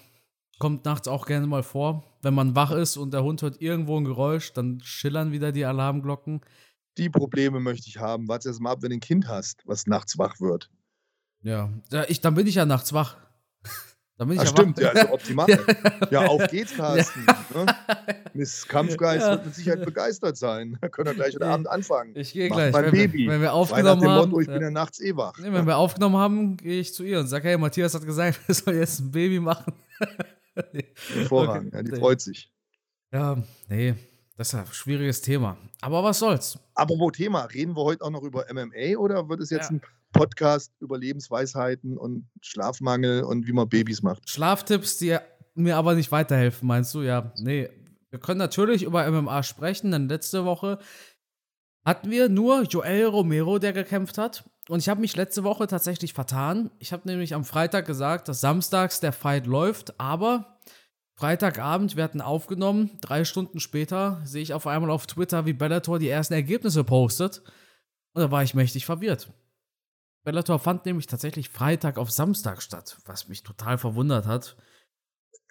Kommt 0.60 0.84
nachts 0.84 1.08
auch 1.08 1.26
gerne 1.26 1.48
mal 1.48 1.64
vor. 1.64 2.04
Wenn 2.22 2.34
man 2.34 2.54
wach 2.54 2.72
ist 2.72 2.98
und 2.98 3.14
der 3.14 3.24
Hund 3.24 3.42
hört 3.44 3.62
irgendwo 3.62 3.98
ein 3.98 4.04
Geräusch, 4.04 4.52
dann 4.52 4.82
schillern 4.84 5.32
wieder 5.32 5.54
die 5.54 5.64
Alarmglocken. 5.64 6.42
Die 6.98 7.10
Probleme 7.10 7.62
möchte 7.62 7.88
ich 7.88 8.00
haben. 8.00 8.28
Warte 8.28 8.50
erst 8.50 8.60
mal 8.60 8.74
ab, 8.74 8.80
wenn 8.82 8.90
du 8.90 8.98
ein 8.98 9.00
Kind 9.00 9.30
hast, 9.30 9.66
was 9.66 9.88
nachts 9.88 10.18
wach 10.18 10.42
wird. 10.42 10.70
Ja, 11.44 11.72
ja 11.94 12.04
ich, 12.10 12.20
dann 12.20 12.36
bin 12.36 12.46
ich 12.46 12.56
ja 12.56 12.66
nachts 12.66 12.92
wach. 12.92 13.16
dann 13.64 13.72
bin 13.72 13.72
ich 13.72 13.94
Ah, 14.13 14.13
ja 14.32 14.46
stimmt, 14.46 14.80
ja, 14.80 14.90
also 14.90 15.14
optimal. 15.14 15.48
Ja, 16.12 16.26
auf 16.28 16.48
geht's, 16.50 16.76
Carsten. 16.76 17.26
Ne? 17.56 17.66
Miss 18.34 18.68
Kampfgeist 18.68 19.22
Ja. 19.26 19.32
wird 19.34 19.46
mit 19.46 19.56
Sicherheit 19.56 19.86
begeistert 19.86 20.38
sein. 20.38 20.78
Da 20.82 20.90
können 20.90 21.08
wir 21.10 21.14
gleich 21.16 21.36
heute 21.36 21.46
Abend 21.46 21.68
anfangen. 21.68 22.14
Ich 22.16 22.34
gehe 22.34 22.50
gleich. 22.50 22.74
mein 22.74 22.86
Wenn, 22.86 22.92
Baby. 22.92 23.18
wir- 23.20 23.32
wenn 23.32 23.42
wir 23.42 23.48
nach 23.50 23.54
aufgenommen 23.54 24.02
dem 24.02 24.10
haben. 24.10 24.30
Motto, 24.32 24.42
ich 24.42 24.48
bin 24.48 24.56
ja. 24.56 24.62
ja 24.64 24.72
nachts 24.72 25.00
eh 25.02 25.16
wach. 25.16 25.34
Nee, 25.40 25.54
wenn 25.54 25.68
wir 25.68 25.78
aufgenommen 25.78 26.18
haben, 26.18 26.58
gehe 26.58 26.80
ich 26.80 26.94
zu 26.94 27.04
ihr 27.04 27.20
und 27.20 27.28
sage, 27.28 27.48
hey, 27.50 27.58
Matthias 27.58 27.94
hat 27.94 28.06
gesagt, 28.06 28.40
wir 28.48 28.56
sollen 28.56 28.80
jetzt 28.80 29.00
ein 29.02 29.12
Baby 29.12 29.40
machen. 29.40 29.74
Hervorragend. 31.14 31.68
Okay. 31.74 31.78
Ja, 31.78 31.84
die 31.84 32.00
freut 32.00 32.22
sich. 32.22 32.52
Ja, 33.12 33.38
nee, 33.70 33.94
das 34.36 34.50
ist 34.50 34.56
ein 34.56 34.66
schwieriges 34.72 35.22
Thema. 35.22 35.58
Aber 35.82 36.04
was 36.04 36.20
soll's? 36.20 36.58
Apropos 36.76 37.12
Thema, 37.14 37.44
reden 37.46 37.76
wir 37.76 37.84
heute 37.84 38.04
auch 38.04 38.10
noch 38.10 38.24
über 38.24 38.46
MMA 38.52 38.98
oder 38.98 39.28
wird 39.30 39.42
es 39.42 39.50
jetzt 39.50 39.70
Ja. 39.70 39.78
ein 39.78 39.82
Podcast 40.12 40.72
über 40.80 40.98
Lebensweisheiten 40.98 41.98
und 41.98 42.28
Schlafmangel 42.42 43.24
und 43.24 43.48
wie 43.48 43.52
man 43.54 43.68
Babys 43.70 44.02
macht? 44.04 44.30
Schlaftipps, 44.30 44.98
die 44.98 45.18
mir 45.56 45.78
aber 45.78 45.96
nicht 45.96 46.12
weiterhelfen, 46.12 46.68
meinst 46.68 46.94
du? 46.94 47.02
Ja, 47.02 47.32
nee. 47.38 47.70
Wir 48.10 48.20
können 48.20 48.38
natürlich 48.40 48.84
über 48.84 49.06
MMA 49.10 49.42
sprechen, 49.44 49.92
denn 49.92 50.08
letzte 50.08 50.46
Woche 50.46 50.78
hatten 51.84 52.12
wir 52.12 52.30
nur 52.30 52.62
Joel 52.64 53.06
Romero, 53.06 53.60
der 53.60 53.74
gekämpft 53.74 54.18
hat. 54.18 54.50
Und 54.70 54.80
ich 54.80 54.88
habe 54.88 55.02
mich 55.02 55.16
letzte 55.16 55.44
Woche 55.44 55.68
tatsächlich 55.68 56.14
vertan. 56.14 56.72
Ich 56.80 56.94
habe 56.94 57.08
nämlich 57.08 57.34
am 57.34 57.44
Freitag 57.44 57.86
gesagt, 57.86 58.28
dass 58.28 58.40
samstags 58.40 59.00
der 59.00 59.12
Fight 59.12 59.46
läuft, 59.48 60.00
aber 60.00 60.53
Freitagabend, 61.16 61.96
wir 61.96 62.04
hatten 62.04 62.22
aufgenommen, 62.22 62.90
drei 63.02 63.24
Stunden 63.24 63.60
später 63.60 64.22
sehe 64.26 64.42
ich 64.42 64.54
auf 64.54 64.66
einmal 64.66 64.90
auf 64.90 65.06
Twitter, 65.06 65.46
wie 65.46 65.54
Bellator 65.54 66.00
die 66.00 66.10
ersten 66.10 66.34
Ergebnisse 66.34 66.84
postet. 66.84 67.44
Und 68.14 68.22
da 68.22 68.32
war 68.32 68.44
ich 68.44 68.56
mächtig 68.56 68.86
verwirrt. 68.86 69.32
Bellator 70.24 70.58
fand 70.58 70.86
nämlich 70.86 71.08
tatsächlich 71.08 71.50
Freitag 71.50 71.98
auf 71.98 72.10
Samstag 72.10 72.62
statt, 72.62 72.98
was 73.06 73.28
mich 73.28 73.44
total 73.44 73.78
verwundert 73.78 74.26
hat. 74.26 74.56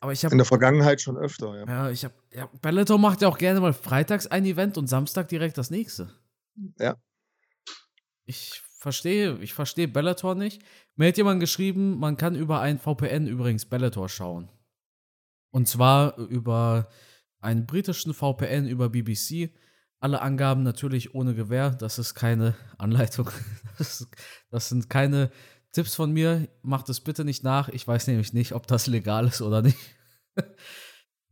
Aber 0.01 0.13
ich 0.13 0.25
In 0.25 0.31
habe, 0.31 0.37
der 0.37 0.47
Vergangenheit 0.47 1.01
schon 1.01 1.17
öfter, 1.17 1.57
ja. 1.57 1.67
ja, 1.67 1.91
ich 1.91 2.05
habe, 2.05 2.15
ja, 2.31 2.49
Bellator 2.61 2.99
macht 2.99 3.23
ja 3.23 3.29
auch 3.29 3.39
gerne 3.39 3.61
mal 3.61 3.73
freitags 3.73 4.27
ein 4.27 4.45
Event 4.45 4.77
und 4.79 4.89
Samstag 4.89 5.29
direkt 5.29 5.59
das 5.59 5.71
nächste. 5.71 6.13
Ja. 6.79 6.97
Ich 8.25 8.63
verstehe, 8.79 9.39
ich 9.41 9.55
verstehe 9.55 9.87
Bellator 9.87 10.35
nicht. 10.35 10.63
Mir 10.97 11.09
hat 11.09 11.17
jemand 11.17 11.39
geschrieben, 11.39 11.99
man 11.99 12.17
kann 12.17 12.35
über 12.35 12.61
ein 12.61 12.81
VPN 12.81 13.29
übrigens 13.29 13.67
Bellator 13.67 14.09
schauen. 14.09 14.49
Und 15.53 15.69
zwar 15.69 16.17
über 16.17 16.89
einen 17.41 17.67
britischen 17.67 18.15
VPN 18.15 18.67
über 18.67 18.89
BBC. 18.89 19.51
Alle 20.01 20.21
Angaben 20.21 20.63
natürlich 20.63 21.15
ohne 21.15 21.35
Gewähr. 21.35 21.71
Das 21.71 21.99
ist 21.99 22.15
keine 22.15 22.55
Anleitung. 22.79 23.31
Das, 23.79 24.07
das 24.51 24.69
sind 24.69 24.91
keine 24.91 25.31
Tipps 25.73 25.95
von 25.95 26.13
mir. 26.13 26.47
Macht 26.61 26.91
es 26.91 27.01
bitte 27.01 27.25
nicht 27.25 27.43
nach. 27.43 27.71
Ich 27.71 27.89
weiß 27.89 28.07
nämlich 28.07 28.35
nicht, 28.35 28.53
ob 28.53 28.67
das 28.67 28.87
legal 28.87 29.27
ist 29.27 29.41
oder 29.41 29.63
nicht. 29.63 29.79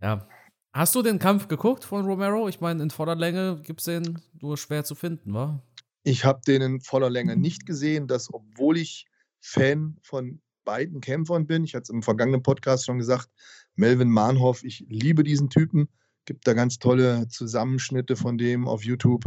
ja. 0.00 0.26
Hast 0.72 0.94
du 0.94 1.02
den 1.02 1.18
Kampf 1.18 1.48
geguckt 1.48 1.84
von 1.84 2.06
Romero? 2.06 2.48
Ich 2.48 2.60
meine, 2.60 2.82
in 2.82 2.90
voller 2.90 3.14
Länge 3.14 3.60
gibt 3.62 3.80
es 3.80 3.84
den 3.84 4.20
nur 4.40 4.56
schwer 4.56 4.84
zu 4.84 4.94
finden, 4.94 5.34
wa? 5.34 5.62
Ich 6.02 6.24
habe 6.24 6.40
den 6.46 6.62
in 6.62 6.80
voller 6.80 7.10
Länge 7.10 7.36
nicht 7.36 7.66
gesehen, 7.66 8.08
dass 8.08 8.32
obwohl 8.32 8.78
ich 8.78 9.06
Fan 9.40 9.98
von 10.02 10.40
beiden 10.70 11.00
Kämpfern 11.00 11.48
bin, 11.48 11.64
ich 11.64 11.74
hatte 11.74 11.82
es 11.82 11.88
im 11.88 12.00
vergangenen 12.00 12.44
Podcast 12.44 12.86
schon 12.86 12.98
gesagt, 12.98 13.28
Melvin 13.74 14.08
Mahnhoff, 14.08 14.62
ich 14.62 14.86
liebe 14.88 15.24
diesen 15.24 15.50
Typen, 15.50 15.88
gibt 16.26 16.46
da 16.46 16.52
ganz 16.52 16.78
tolle 16.78 17.26
Zusammenschnitte 17.26 18.14
von 18.14 18.38
dem 18.38 18.68
auf 18.68 18.84
YouTube. 18.84 19.24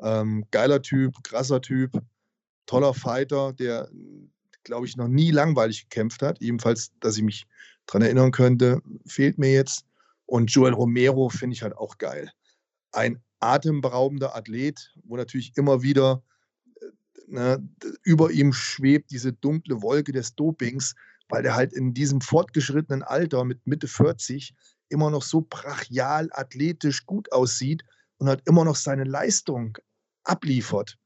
Ähm, 0.00 0.44
geiler 0.50 0.82
Typ, 0.82 1.14
krasser 1.22 1.60
Typ, 1.60 1.92
toller 2.66 2.92
Fighter, 2.92 3.52
der, 3.52 3.88
glaube 4.64 4.84
ich, 4.86 4.96
noch 4.96 5.06
nie 5.06 5.30
langweilig 5.30 5.88
gekämpft 5.88 6.22
hat. 6.22 6.42
Ebenfalls, 6.42 6.90
dass 6.98 7.16
ich 7.16 7.22
mich 7.22 7.46
daran 7.86 8.02
erinnern 8.02 8.32
könnte, 8.32 8.82
fehlt 9.06 9.38
mir 9.38 9.52
jetzt. 9.52 9.84
Und 10.26 10.52
Joel 10.52 10.72
Romero 10.72 11.28
finde 11.28 11.54
ich 11.54 11.62
halt 11.62 11.76
auch 11.76 11.98
geil. 11.98 12.32
Ein 12.90 13.22
atemberaubender 13.38 14.34
Athlet, 14.34 14.92
wo 15.04 15.16
natürlich 15.16 15.52
immer 15.56 15.82
wieder 15.82 16.24
ne, 17.30 17.66
über 18.02 18.30
ihm 18.30 18.52
schwebt 18.52 19.10
diese 19.10 19.32
dunkle 19.32 19.82
Wolke 19.82 20.12
des 20.12 20.34
Dopings, 20.34 20.94
weil 21.28 21.42
der 21.42 21.54
halt 21.54 21.72
in 21.72 21.94
diesem 21.94 22.20
fortgeschrittenen 22.20 23.02
Alter 23.02 23.44
mit 23.44 23.66
Mitte 23.66 23.88
40 23.88 24.54
immer 24.88 25.10
noch 25.10 25.22
so 25.22 25.46
brachial 25.48 26.28
athletisch 26.32 27.06
gut 27.06 27.32
aussieht 27.32 27.84
und 28.18 28.28
halt 28.28 28.42
immer 28.46 28.64
noch 28.64 28.76
seine 28.76 29.04
Leistung 29.04 29.78
abliefert. 30.24 30.98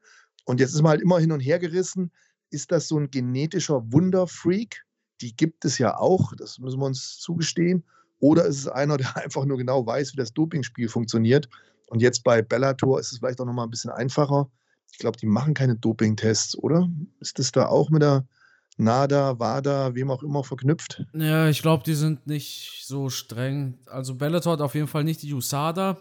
Und 0.45 0.61
jetzt 0.61 0.75
ist 0.75 0.83
man 0.83 0.91
halt 0.91 1.03
immer 1.03 1.19
hin 1.19 1.33
und 1.33 1.41
her 1.41 1.59
gerissen. 1.59 2.11
Ist 2.51 2.73
das 2.73 2.89
so 2.89 2.99
ein 2.99 3.11
genetischer 3.11 3.93
Wunderfreak? 3.93 4.85
Die 5.21 5.37
gibt 5.37 5.65
es 5.65 5.79
ja 5.79 5.97
auch, 5.97 6.35
das 6.37 6.59
müssen 6.59 6.81
wir 6.81 6.87
uns 6.87 7.19
zugestehen. 7.19 7.85
Oder 8.19 8.47
ist 8.47 8.59
es 8.59 8.69
einer, 8.69 8.97
der 8.97 9.17
einfach 9.23 9.45
nur 9.45 9.59
genau 9.59 9.87
weiß, 9.87 10.13
wie 10.13 10.17
das 10.17 10.33
Dopingspiel 10.33 10.89
funktioniert? 10.89 11.49
Und 11.89 12.01
jetzt 12.01 12.25
bei 12.25 12.43
Bellator 12.43 12.99
ist 12.99 13.13
es 13.13 13.19
vielleicht 13.19 13.41
auch 13.41 13.45
noch 13.45 13.53
mal 13.53 13.65
ein 13.65 13.71
bisschen 13.71 13.91
einfacher. 13.91 14.51
Ich 14.95 14.99
glaube, 14.99 15.19
die 15.19 15.27
machen 15.27 15.55
keine 15.55 15.75
Dopingtests, 15.75 16.57
oder? 16.57 16.89
Ist 17.19 17.41
das 17.41 17.51
da 17.51 17.67
auch 17.67 17.91
mit 17.91 18.03
der 18.03 18.29
NADA, 18.77 19.41
WADA, 19.41 19.97
wem 19.97 20.09
auch 20.09 20.23
immer 20.23 20.45
verknüpft? 20.45 21.05
Ja, 21.13 21.49
ich 21.49 21.63
glaube, 21.63 21.83
die 21.83 21.95
sind 21.95 22.29
nicht 22.29 22.85
so 22.85 23.11
streng. 23.11 23.81
Also 23.87 24.15
Bellator 24.15 24.53
hat 24.53 24.61
auf 24.61 24.77
jeden 24.77 24.87
Fall 24.87 25.03
nicht 25.03 25.23
die 25.23 25.35
USADA. 25.35 25.99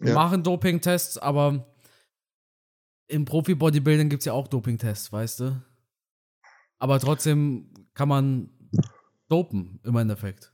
Ja. 0.00 0.14
machen 0.14 0.42
Dopingtests, 0.42 1.18
aber 1.18 1.66
im 3.08 3.26
Profi-Bodybuilding 3.26 4.08
gibt 4.08 4.22
es 4.22 4.24
ja 4.24 4.32
auch 4.32 4.48
Dopingtests, 4.48 5.12
weißt 5.12 5.40
du? 5.40 5.62
Aber 6.78 6.98
trotzdem 6.98 7.72
kann 7.92 8.08
man 8.08 8.50
dopen, 9.28 9.80
im 9.84 9.96
Endeffekt. 9.96 10.50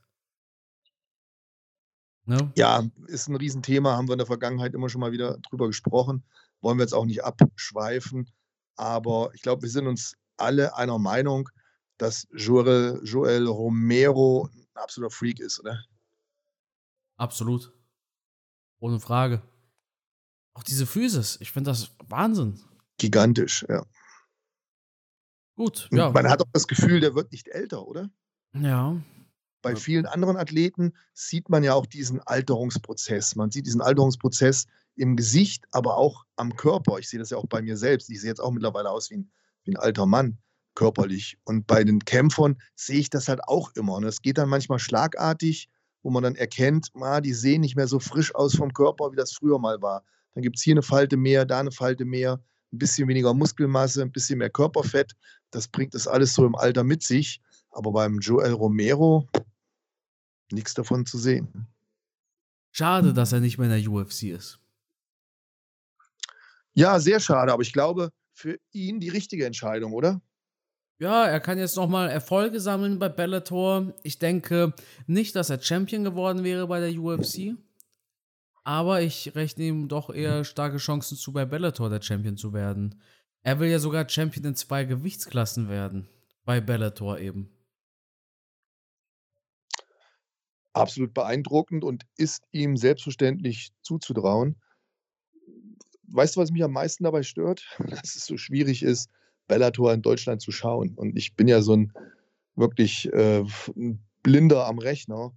Ne? 2.25 2.51
Ja, 2.55 2.83
ist 3.07 3.29
ein 3.29 3.35
Riesenthema, 3.35 3.95
haben 3.95 4.09
wir 4.09 4.13
in 4.13 4.19
der 4.19 4.27
Vergangenheit 4.27 4.73
immer 4.73 4.89
schon 4.89 5.01
mal 5.01 5.13
wieder 5.13 5.39
drüber 5.49 5.67
gesprochen. 5.67 6.23
Wollen 6.61 6.77
wir 6.77 6.83
jetzt 6.83 6.93
auch 6.93 7.05
nicht 7.05 7.23
abschweifen. 7.23 8.29
Aber 8.75 9.31
ich 9.33 9.41
glaube, 9.41 9.63
wir 9.63 9.69
sind 9.69 9.87
uns 9.87 10.15
alle 10.37 10.75
einer 10.75 10.97
Meinung, 10.97 11.49
dass 11.97 12.27
Joel, 12.33 12.99
Joel 13.03 13.47
Romero 13.47 14.49
ein 14.53 14.67
absoluter 14.73 15.13
Freak 15.13 15.39
ist, 15.39 15.59
oder? 15.59 15.83
Absolut. 17.17 17.71
Ohne 18.79 18.99
Frage. 18.99 19.43
Auch 20.53 20.63
diese 20.63 20.87
Physis, 20.87 21.37
ich 21.39 21.51
finde 21.51 21.69
das 21.69 21.91
Wahnsinn. 22.07 22.59
Gigantisch, 22.97 23.65
ja. 23.69 23.85
Gut, 25.55 25.87
ja. 25.91 26.09
Man 26.09 26.27
hat 26.27 26.41
auch 26.41 26.49
das 26.53 26.67
Gefühl, 26.67 26.99
der 26.99 27.13
wird 27.13 27.31
nicht 27.31 27.47
älter, 27.47 27.87
oder? 27.87 28.09
Ja. 28.53 28.99
Bei 29.61 29.75
vielen 29.75 30.07
anderen 30.07 30.37
Athleten 30.37 30.93
sieht 31.13 31.49
man 31.49 31.63
ja 31.63 31.75
auch 31.75 31.85
diesen 31.85 32.19
Alterungsprozess. 32.19 33.35
Man 33.35 33.51
sieht 33.51 33.67
diesen 33.67 33.81
Alterungsprozess 33.81 34.65
im 34.95 35.15
Gesicht, 35.15 35.65
aber 35.71 35.97
auch 35.97 36.25
am 36.35 36.55
Körper. 36.55 36.99
Ich 36.99 37.09
sehe 37.09 37.19
das 37.19 37.29
ja 37.29 37.37
auch 37.37 37.47
bei 37.47 37.61
mir 37.61 37.77
selbst. 37.77 38.09
Ich 38.09 38.21
sehe 38.21 38.29
jetzt 38.29 38.41
auch 38.41 38.51
mittlerweile 38.51 38.89
aus 38.89 39.09
wie 39.09 39.17
ein, 39.17 39.31
wie 39.63 39.71
ein 39.71 39.77
alter 39.77 40.05
Mann 40.05 40.37
körperlich. 40.75 41.37
Und 41.43 41.67
bei 41.67 41.83
den 41.83 41.99
Kämpfern 41.99 42.57
sehe 42.75 42.99
ich 42.99 43.09
das 43.09 43.27
halt 43.27 43.43
auch 43.45 43.71
immer. 43.75 43.95
Und 43.95 44.03
es 44.03 44.21
geht 44.21 44.37
dann 44.37 44.49
manchmal 44.49 44.79
schlagartig, 44.79 45.69
wo 46.03 46.09
man 46.09 46.23
dann 46.23 46.35
erkennt, 46.35 46.89
ah, 46.95 47.21
die 47.21 47.33
sehen 47.33 47.61
nicht 47.61 47.75
mehr 47.75 47.87
so 47.87 47.99
frisch 47.99 48.33
aus 48.35 48.55
vom 48.55 48.73
Körper, 48.73 49.11
wie 49.11 49.15
das 49.15 49.33
früher 49.33 49.59
mal 49.59 49.81
war. 49.81 50.03
Dann 50.33 50.43
gibt 50.43 50.57
es 50.57 50.63
hier 50.63 50.73
eine 50.73 50.81
Falte 50.81 51.17
mehr, 51.17 51.45
da 51.45 51.59
eine 51.59 51.71
Falte 51.71 52.05
mehr, 52.05 52.41
ein 52.71 52.77
bisschen 52.77 53.07
weniger 53.07 53.33
Muskelmasse, 53.33 54.01
ein 54.01 54.11
bisschen 54.11 54.39
mehr 54.39 54.49
Körperfett. 54.49 55.13
Das 55.51 55.67
bringt 55.67 55.93
das 55.93 56.07
alles 56.07 56.33
so 56.33 56.45
im 56.45 56.55
Alter 56.55 56.83
mit 56.83 57.03
sich. 57.03 57.41
Aber 57.71 57.91
beim 57.91 58.19
Joel 58.19 58.53
Romero 58.53 59.27
nichts 60.51 60.73
davon 60.73 61.05
zu 61.05 61.17
sehen. 61.17 61.67
Schade, 62.71 63.13
dass 63.13 63.33
er 63.33 63.41
nicht 63.41 63.57
mehr 63.57 63.69
in 63.69 63.83
der 63.83 63.91
UFC 63.91 64.23
ist. 64.23 64.60
Ja, 66.73 66.99
sehr 66.99 67.19
schade, 67.19 67.51
aber 67.51 67.61
ich 67.61 67.73
glaube, 67.73 68.11
für 68.33 68.57
ihn 68.71 68.99
die 68.99 69.09
richtige 69.09 69.45
Entscheidung, 69.45 69.93
oder? 69.93 70.21
Ja, 70.99 71.25
er 71.25 71.39
kann 71.39 71.57
jetzt 71.57 71.77
nochmal 71.77 72.09
Erfolge 72.09 72.59
sammeln 72.59 72.99
bei 72.99 73.09
Bellator. 73.09 73.93
Ich 74.03 74.19
denke 74.19 74.73
nicht, 75.07 75.35
dass 75.35 75.49
er 75.49 75.61
Champion 75.61 76.03
geworden 76.03 76.43
wäre 76.43 76.67
bei 76.67 76.79
der 76.79 76.97
UFC. 76.97 77.57
Aber 78.63 79.01
ich 79.01 79.33
rechne 79.35 79.63
ihm 79.63 79.87
doch 79.87 80.11
eher 80.11 80.43
starke 80.43 80.77
Chancen 80.77 81.17
zu, 81.17 81.33
bei 81.33 81.45
Bellator 81.45 81.89
der 81.89 82.01
Champion 82.01 82.37
zu 82.37 82.53
werden. 82.53 83.01
Er 83.41 83.59
will 83.59 83.69
ja 83.69 83.79
sogar 83.79 84.07
Champion 84.07 84.45
in 84.45 84.55
zwei 84.55 84.83
Gewichtsklassen 84.83 85.69
werden. 85.69 86.07
Bei 86.45 86.61
Bellator 86.61 87.17
eben. 87.17 87.49
Absolut 90.73 91.15
beeindruckend 91.15 91.83
und 91.83 92.05
ist 92.15 92.43
ihm 92.51 92.77
selbstverständlich 92.77 93.71
zuzutrauen. 93.81 94.61
Weißt 96.13 96.35
du, 96.35 96.41
was 96.41 96.51
mich 96.51 96.63
am 96.63 96.71
meisten 96.71 97.03
dabei 97.03 97.23
stört? 97.23 97.65
Dass 97.89 98.15
es 98.15 98.25
so 98.25 98.37
schwierig 98.37 98.83
ist, 98.83 99.09
Bellator 99.47 99.93
in 99.93 100.01
Deutschland 100.01 100.41
zu 100.41 100.51
schauen. 100.51 100.93
Und 100.95 101.17
ich 101.17 101.35
bin 101.35 101.47
ja 101.47 101.61
so 101.61 101.75
ein 101.75 101.93
wirklich 102.55 103.11
äh, 103.13 103.43
Blinder 104.23 104.67
am 104.67 104.79
Rechner 104.79 105.33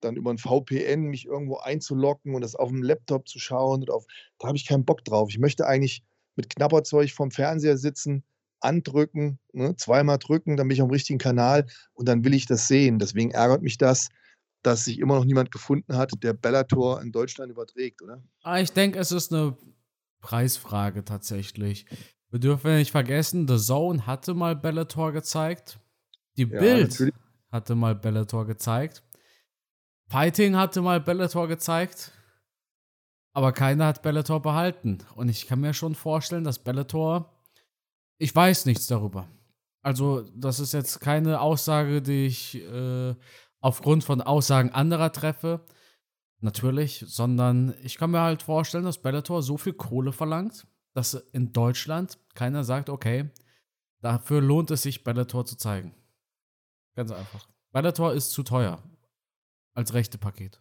dann 0.00 0.16
über 0.16 0.30
ein 0.30 0.38
VPN 0.38 1.08
mich 1.08 1.26
irgendwo 1.26 1.56
einzulocken 1.56 2.34
und 2.34 2.42
das 2.42 2.54
auf 2.54 2.68
dem 2.68 2.82
Laptop 2.82 3.28
zu 3.28 3.38
schauen. 3.38 3.80
Und 3.80 3.90
auf, 3.90 4.06
da 4.38 4.48
habe 4.48 4.56
ich 4.56 4.66
keinen 4.66 4.84
Bock 4.84 5.04
drauf. 5.04 5.28
Ich 5.30 5.38
möchte 5.38 5.66
eigentlich 5.66 6.02
mit 6.36 6.54
Knapperzeug 6.54 7.10
vom 7.10 7.30
Fernseher 7.30 7.76
sitzen, 7.76 8.22
andrücken, 8.60 9.38
ne, 9.52 9.76
zweimal 9.76 10.18
drücken, 10.18 10.56
dann 10.56 10.68
bin 10.68 10.76
ich 10.76 10.82
am 10.82 10.90
richtigen 10.90 11.18
Kanal 11.18 11.66
und 11.94 12.08
dann 12.08 12.24
will 12.24 12.34
ich 12.34 12.46
das 12.46 12.68
sehen. 12.68 12.98
Deswegen 12.98 13.30
ärgert 13.30 13.62
mich 13.62 13.78
das, 13.78 14.08
dass 14.62 14.84
sich 14.84 14.98
immer 14.98 15.16
noch 15.16 15.24
niemand 15.24 15.50
gefunden 15.50 15.96
hat, 15.96 16.12
der 16.22 16.32
Bellator 16.32 17.00
in 17.00 17.12
Deutschland 17.12 17.50
überträgt, 17.50 18.02
oder? 18.02 18.22
Ah, 18.42 18.60
ich 18.60 18.72
denke, 18.72 18.98
es 18.98 19.12
ist 19.12 19.32
eine 19.32 19.56
Preisfrage 20.20 21.04
tatsächlich. 21.04 21.86
Wir 22.30 22.40
dürfen 22.40 22.76
nicht 22.76 22.90
vergessen, 22.90 23.48
The 23.48 23.56
Zone 23.56 24.06
hatte 24.06 24.34
mal 24.34 24.54
Bellator 24.54 25.12
gezeigt. 25.12 25.78
Die 26.36 26.42
ja, 26.42 26.58
Bild 26.60 26.90
natürlich. 26.90 27.14
hatte 27.50 27.74
mal 27.74 27.94
Bellator 27.94 28.46
gezeigt. 28.46 29.02
Fighting 30.08 30.56
hatte 30.56 30.80
mal 30.80 31.00
Bellator 31.00 31.48
gezeigt, 31.48 32.12
aber 33.32 33.52
keiner 33.52 33.86
hat 33.86 34.02
Bellator 34.02 34.40
behalten. 34.40 34.98
Und 35.14 35.28
ich 35.28 35.46
kann 35.46 35.60
mir 35.60 35.74
schon 35.74 35.94
vorstellen, 35.94 36.44
dass 36.44 36.58
Bellator. 36.58 37.34
Ich 38.18 38.34
weiß 38.34 38.66
nichts 38.66 38.86
darüber. 38.86 39.28
Also, 39.82 40.22
das 40.34 40.60
ist 40.60 40.72
jetzt 40.72 41.00
keine 41.00 41.40
Aussage, 41.40 42.02
die 42.02 42.26
ich 42.26 42.56
äh, 42.56 43.14
aufgrund 43.60 44.04
von 44.04 44.20
Aussagen 44.20 44.70
anderer 44.70 45.12
treffe. 45.12 45.64
Natürlich, 46.40 47.04
sondern 47.06 47.74
ich 47.82 47.98
kann 47.98 48.12
mir 48.12 48.20
halt 48.20 48.42
vorstellen, 48.42 48.84
dass 48.84 49.02
Bellator 49.02 49.42
so 49.42 49.56
viel 49.56 49.72
Kohle 49.72 50.12
verlangt, 50.12 50.66
dass 50.94 51.14
in 51.14 51.52
Deutschland 51.52 52.18
keiner 52.34 52.62
sagt, 52.62 52.90
okay, 52.90 53.30
dafür 54.00 54.40
lohnt 54.40 54.70
es 54.70 54.82
sich, 54.82 55.02
Bellator 55.02 55.44
zu 55.44 55.56
zeigen. 55.56 55.94
Ganz 56.94 57.10
einfach. 57.10 57.48
Bellator 57.72 58.12
ist 58.12 58.30
zu 58.30 58.44
teuer 58.44 58.82
als 59.74 59.94
rechte 59.94 60.18
Paket. 60.18 60.60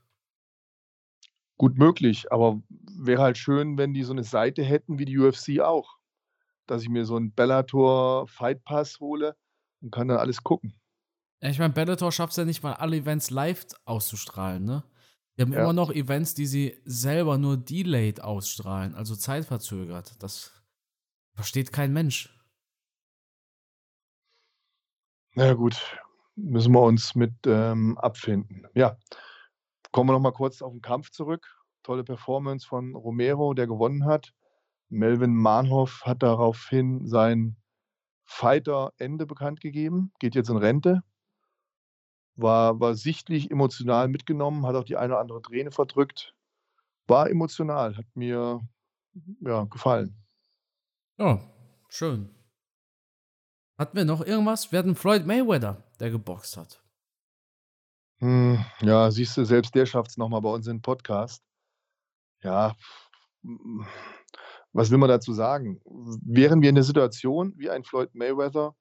Gut 1.57 1.77
möglich, 1.77 2.31
aber 2.31 2.61
wäre 2.69 3.21
halt 3.21 3.37
schön, 3.37 3.77
wenn 3.77 3.93
die 3.93 4.03
so 4.03 4.13
eine 4.13 4.23
Seite 4.23 4.63
hätten 4.63 4.99
wie 4.99 5.05
die 5.05 5.17
UFC 5.17 5.59
auch. 5.59 5.97
Dass 6.67 6.81
ich 6.83 6.89
mir 6.89 7.05
so 7.05 7.15
einen 7.15 7.33
Bellator 7.33 8.27
Fight 8.27 8.63
Pass 8.63 8.99
hole 8.99 9.35
und 9.81 9.91
kann 9.91 10.07
dann 10.07 10.17
alles 10.17 10.43
gucken. 10.43 10.79
Ja, 11.41 11.49
ich 11.49 11.59
meine, 11.59 11.73
Bellator 11.73 12.11
schafft 12.11 12.31
es 12.31 12.37
ja 12.37 12.45
nicht 12.45 12.61
mal, 12.63 12.73
alle 12.73 12.97
Events 12.97 13.29
live 13.29 13.65
auszustrahlen, 13.85 14.65
ne? 14.65 14.83
Die 15.37 15.43
haben 15.43 15.53
ja. 15.53 15.61
immer 15.61 15.73
noch 15.73 15.91
Events, 15.91 16.33
die 16.33 16.47
sie 16.47 16.81
selber 16.83 17.37
nur 17.37 17.57
delayed 17.57 18.21
ausstrahlen, 18.21 18.95
also 18.95 19.15
zeitverzögert. 19.15 20.21
Das 20.23 20.51
versteht 21.35 21.71
kein 21.71 21.93
Mensch. 21.93 22.35
Na 25.35 25.45
ja, 25.45 25.53
gut, 25.53 25.79
müssen 26.35 26.73
wir 26.73 26.81
uns 26.81 27.13
mit 27.13 27.33
ähm, 27.45 27.97
abfinden. 27.99 28.67
Ja, 28.73 28.97
kommen 29.91 30.09
wir 30.09 30.13
noch 30.13 30.19
mal 30.19 30.31
kurz 30.31 30.63
auf 30.63 30.71
den 30.71 30.81
Kampf 30.81 31.11
zurück. 31.11 31.55
Tolle 31.83 32.03
Performance 32.03 32.67
von 32.67 32.95
Romero, 32.95 33.53
der 33.53 33.67
gewonnen 33.67 34.05
hat. 34.05 34.33
Melvin 34.89 35.35
Mahnhoff 35.35 36.01
hat 36.05 36.23
daraufhin 36.23 37.05
sein 37.05 37.57
Fighter-Ende 38.25 39.25
bekannt 39.25 39.61
gegeben, 39.61 40.11
geht 40.19 40.33
jetzt 40.33 40.49
in 40.49 40.57
Rente. 40.57 41.03
War, 42.37 42.79
war 42.79 42.95
sichtlich 42.95 43.51
emotional 43.51 44.07
mitgenommen, 44.07 44.65
hat 44.65 44.75
auch 44.75 44.83
die 44.83 44.95
eine 44.95 45.13
oder 45.13 45.21
andere 45.21 45.41
Träne 45.41 45.71
verdrückt. 45.71 46.35
War 47.07 47.29
emotional, 47.29 47.97
hat 47.97 48.05
mir 48.13 48.61
ja, 49.41 49.63
gefallen. 49.65 50.15
Ja, 51.17 51.41
schön. 51.89 52.29
Hatten 53.77 53.97
wir 53.97 54.05
noch 54.05 54.21
irgendwas? 54.21 54.71
Wir 54.71 54.79
hatten 54.79 54.95
Floyd 54.95 55.25
Mayweather, 55.25 55.83
der 55.99 56.11
geboxt 56.11 56.57
hat. 56.57 56.83
Hm, 58.19 58.63
ja, 58.81 59.11
siehst 59.11 59.37
du, 59.37 59.45
selbst 59.45 59.75
der 59.75 59.85
schafft 59.85 60.11
es 60.11 60.17
nochmal 60.17 60.41
bei 60.41 60.49
uns 60.49 60.67
in 60.67 60.77
den 60.77 60.81
Podcast. 60.81 61.43
Ja, 62.41 62.75
was 64.73 64.91
will 64.91 64.97
man 64.97 65.09
dazu 65.09 65.33
sagen? 65.33 65.79
Wären 66.23 66.61
wir 66.61 66.69
in 66.69 66.75
der 66.75 66.83
Situation 66.83 67.53
wie 67.57 67.69
ein 67.69 67.83
Floyd 67.83 68.13
Mayweather, 68.13 68.75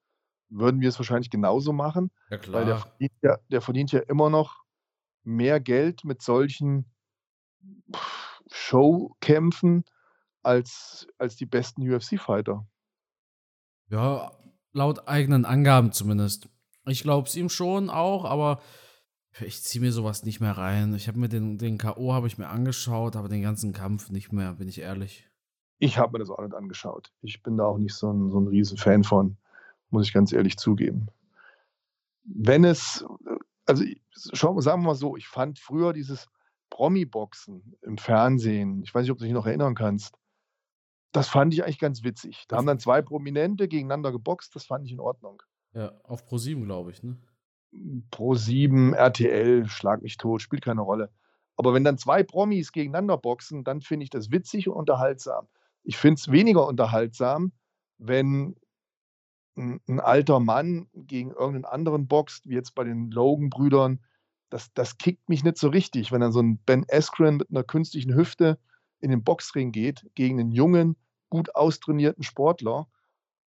würden 0.49 0.81
wir 0.81 0.89
es 0.89 0.99
wahrscheinlich 0.99 1.29
genauso 1.29 1.73
machen. 1.73 2.11
Ja, 2.29 2.37
klar. 2.37 2.61
Weil 2.61 2.65
der 2.65 2.77
verdient 2.77 3.11
ja, 3.21 3.37
der 3.49 3.61
verdient 3.61 3.91
ja 3.91 3.99
immer 4.01 4.29
noch 4.29 4.63
mehr 5.23 5.59
Geld 5.59 6.03
mit 6.03 6.21
solchen 6.21 6.85
Showkämpfen 8.49 9.83
als, 10.43 11.07
als 11.17 11.35
die 11.35 11.45
besten 11.45 11.89
UFC-Fighter. 11.89 12.65
Ja, 13.89 14.31
laut 14.73 15.07
eigenen 15.07 15.45
Angaben 15.45 15.91
zumindest. 15.91 16.49
Ich 16.85 17.03
glaube 17.03 17.27
es 17.27 17.35
ihm 17.35 17.49
schon 17.49 17.89
auch, 17.89 18.23
aber 18.25 18.61
Ich 19.41 19.61
ziehe 19.63 19.81
mir 19.83 19.91
sowas 19.91 20.23
nicht 20.23 20.39
mehr 20.39 20.57
rein. 20.57 20.95
Ich 20.95 21.07
habe 21.07 21.19
mir 21.19 21.29
den, 21.29 21.57
den 21.57 21.77
K.O. 21.77 22.13
habe 22.13 22.27
ich 22.27 22.37
mir 22.37 22.47
angeschaut, 22.49 23.15
aber 23.15 23.29
den 23.29 23.41
ganzen 23.43 23.71
Kampf 23.71 24.09
nicht 24.09 24.31
mehr, 24.31 24.53
bin 24.53 24.67
ich 24.67 24.79
ehrlich. 24.79 25.29
Ich 25.79 25.97
habe 25.97 26.13
mir 26.13 26.19
das 26.19 26.29
auch 26.31 26.41
nicht 26.41 26.55
angeschaut. 26.55 27.11
Ich 27.21 27.43
bin 27.43 27.57
da 27.57 27.65
auch 27.65 27.77
nicht 27.77 27.93
so 27.93 28.11
ein, 28.11 28.31
so 28.31 28.39
ein 28.39 28.47
riesen 28.47 28.77
Fan 28.77 29.03
von, 29.03 29.37
muss 29.89 30.07
ich 30.07 30.13
ganz 30.13 30.31
ehrlich 30.33 30.57
zugeben. 30.57 31.07
Wenn 32.23 32.63
es, 32.63 33.05
also 33.65 33.83
schau, 34.33 34.59
sagen 34.61 34.81
wir 34.81 34.87
mal 34.87 34.95
so, 34.95 35.15
ich 35.15 35.27
fand 35.27 35.59
früher 35.59 35.93
dieses 35.93 36.27
Promi-Boxen 36.69 37.77
im 37.81 37.97
Fernsehen, 37.97 38.83
ich 38.83 38.93
weiß 38.93 39.03
nicht, 39.03 39.11
ob 39.11 39.17
du 39.17 39.23
dich 39.23 39.33
noch 39.33 39.45
erinnern 39.45 39.75
kannst, 39.75 40.15
das 41.13 41.29
fand 41.29 41.53
ich 41.53 41.63
eigentlich 41.63 41.79
ganz 41.79 42.03
witzig. 42.03 42.45
Da 42.47 42.57
haben 42.57 42.67
dann 42.67 42.79
zwei 42.79 43.01
Prominente 43.01 43.67
gegeneinander 43.67 44.11
geboxt, 44.11 44.55
das 44.55 44.65
fand 44.65 44.85
ich 44.85 44.91
in 44.91 44.99
Ordnung. 44.99 45.41
Ja, 45.73 45.93
auf 46.03 46.27
Pro7, 46.27 46.65
glaube 46.65 46.91
ich, 46.91 47.03
ne? 47.03 47.17
Pro7, 48.11 48.93
RTL, 48.93 49.67
Schlag 49.67 50.01
mich 50.01 50.17
tot, 50.17 50.41
spielt 50.41 50.63
keine 50.63 50.81
Rolle. 50.81 51.11
Aber 51.55 51.73
wenn 51.73 51.83
dann 51.83 51.97
zwei 51.97 52.23
Promis 52.23 52.71
gegeneinander 52.71 53.17
boxen, 53.17 53.63
dann 53.63 53.81
finde 53.81 54.03
ich 54.03 54.09
das 54.09 54.31
witzig 54.31 54.67
und 54.67 54.75
unterhaltsam. 54.75 55.47
Ich 55.83 55.97
finde 55.97 56.19
es 56.19 56.31
weniger 56.31 56.67
unterhaltsam, 56.67 57.51
wenn 57.97 58.55
ein, 59.57 59.81
ein, 59.87 59.99
alter 59.99 60.39
Mann 60.39 60.87
gegen 60.93 61.31
irgendeinen 61.31 61.65
anderen 61.65 62.07
boxt, 62.07 62.47
wie 62.47 62.55
jetzt 62.55 62.75
bei 62.75 62.83
den 62.83 63.11
Logan-Brüdern. 63.11 63.99
Das, 64.49 64.73
das 64.73 64.97
kickt 64.97 65.27
mich 65.27 65.43
nicht 65.43 65.57
so 65.57 65.69
richtig, 65.69 66.11
wenn 66.11 66.21
dann 66.21 66.31
so 66.31 66.41
ein 66.41 66.57
Ben 66.59 66.85
Askren 66.89 67.37
mit 67.37 67.49
einer 67.49 67.63
künstlichen 67.63 68.15
Hüfte 68.15 68.57
in 68.99 69.11
den 69.11 69.23
Boxring 69.23 69.71
geht 69.71 70.05
gegen 70.15 70.39
einen 70.39 70.51
jungen, 70.51 70.95
gut 71.29 71.55
austrainierten 71.55 72.23
Sportler 72.23 72.87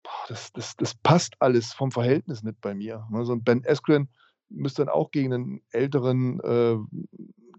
boah, 0.02 0.26
das, 0.28 0.52
das, 0.52 0.76
das 0.76 0.94
passt 0.94 1.36
alles 1.40 1.72
vom 1.72 1.90
Verhältnis 1.90 2.42
nicht 2.42 2.60
bei 2.60 2.74
mir. 2.74 3.06
Ne? 3.10 3.24
So 3.24 3.32
ein 3.32 3.42
Ben 3.42 3.64
Askren 3.66 4.08
müsste 4.48 4.84
dann 4.84 4.94
auch 4.94 5.10
gegen 5.10 5.32
einen 5.32 5.62
älteren, 5.70 6.40
äh, 6.40 6.76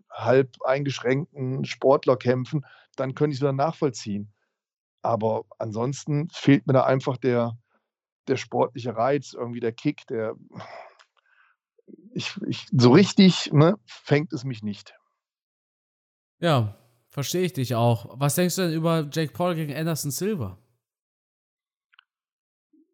halb 0.09 0.61
eingeschränkten 0.63 1.63
Sportler 1.65 2.17
kämpfen, 2.17 2.65
dann 2.95 3.15
könnte 3.15 3.31
ich 3.31 3.37
es 3.37 3.41
wieder 3.41 3.53
nachvollziehen. 3.53 4.33
Aber 5.01 5.45
ansonsten 5.57 6.29
fehlt 6.31 6.67
mir 6.67 6.73
da 6.73 6.83
einfach 6.83 7.17
der, 7.17 7.57
der 8.27 8.37
sportliche 8.37 8.95
Reiz, 8.95 9.33
irgendwie 9.33 9.59
der 9.59 9.71
Kick, 9.71 10.05
der 10.07 10.35
ich, 12.13 12.37
ich, 12.47 12.67
so 12.71 12.91
richtig 12.91 13.51
ne, 13.53 13.75
fängt 13.85 14.33
es 14.33 14.43
mich 14.43 14.63
nicht. 14.63 14.95
Ja, 16.39 16.77
verstehe 17.09 17.43
ich 17.43 17.53
dich 17.53 17.75
auch. 17.75 18.19
Was 18.19 18.35
denkst 18.35 18.55
du 18.55 18.61
denn 18.63 18.73
über 18.73 19.07
Jake 19.11 19.33
Paul 19.33 19.55
gegen 19.55 19.75
Anderson 19.75 20.11
Silva? 20.11 20.57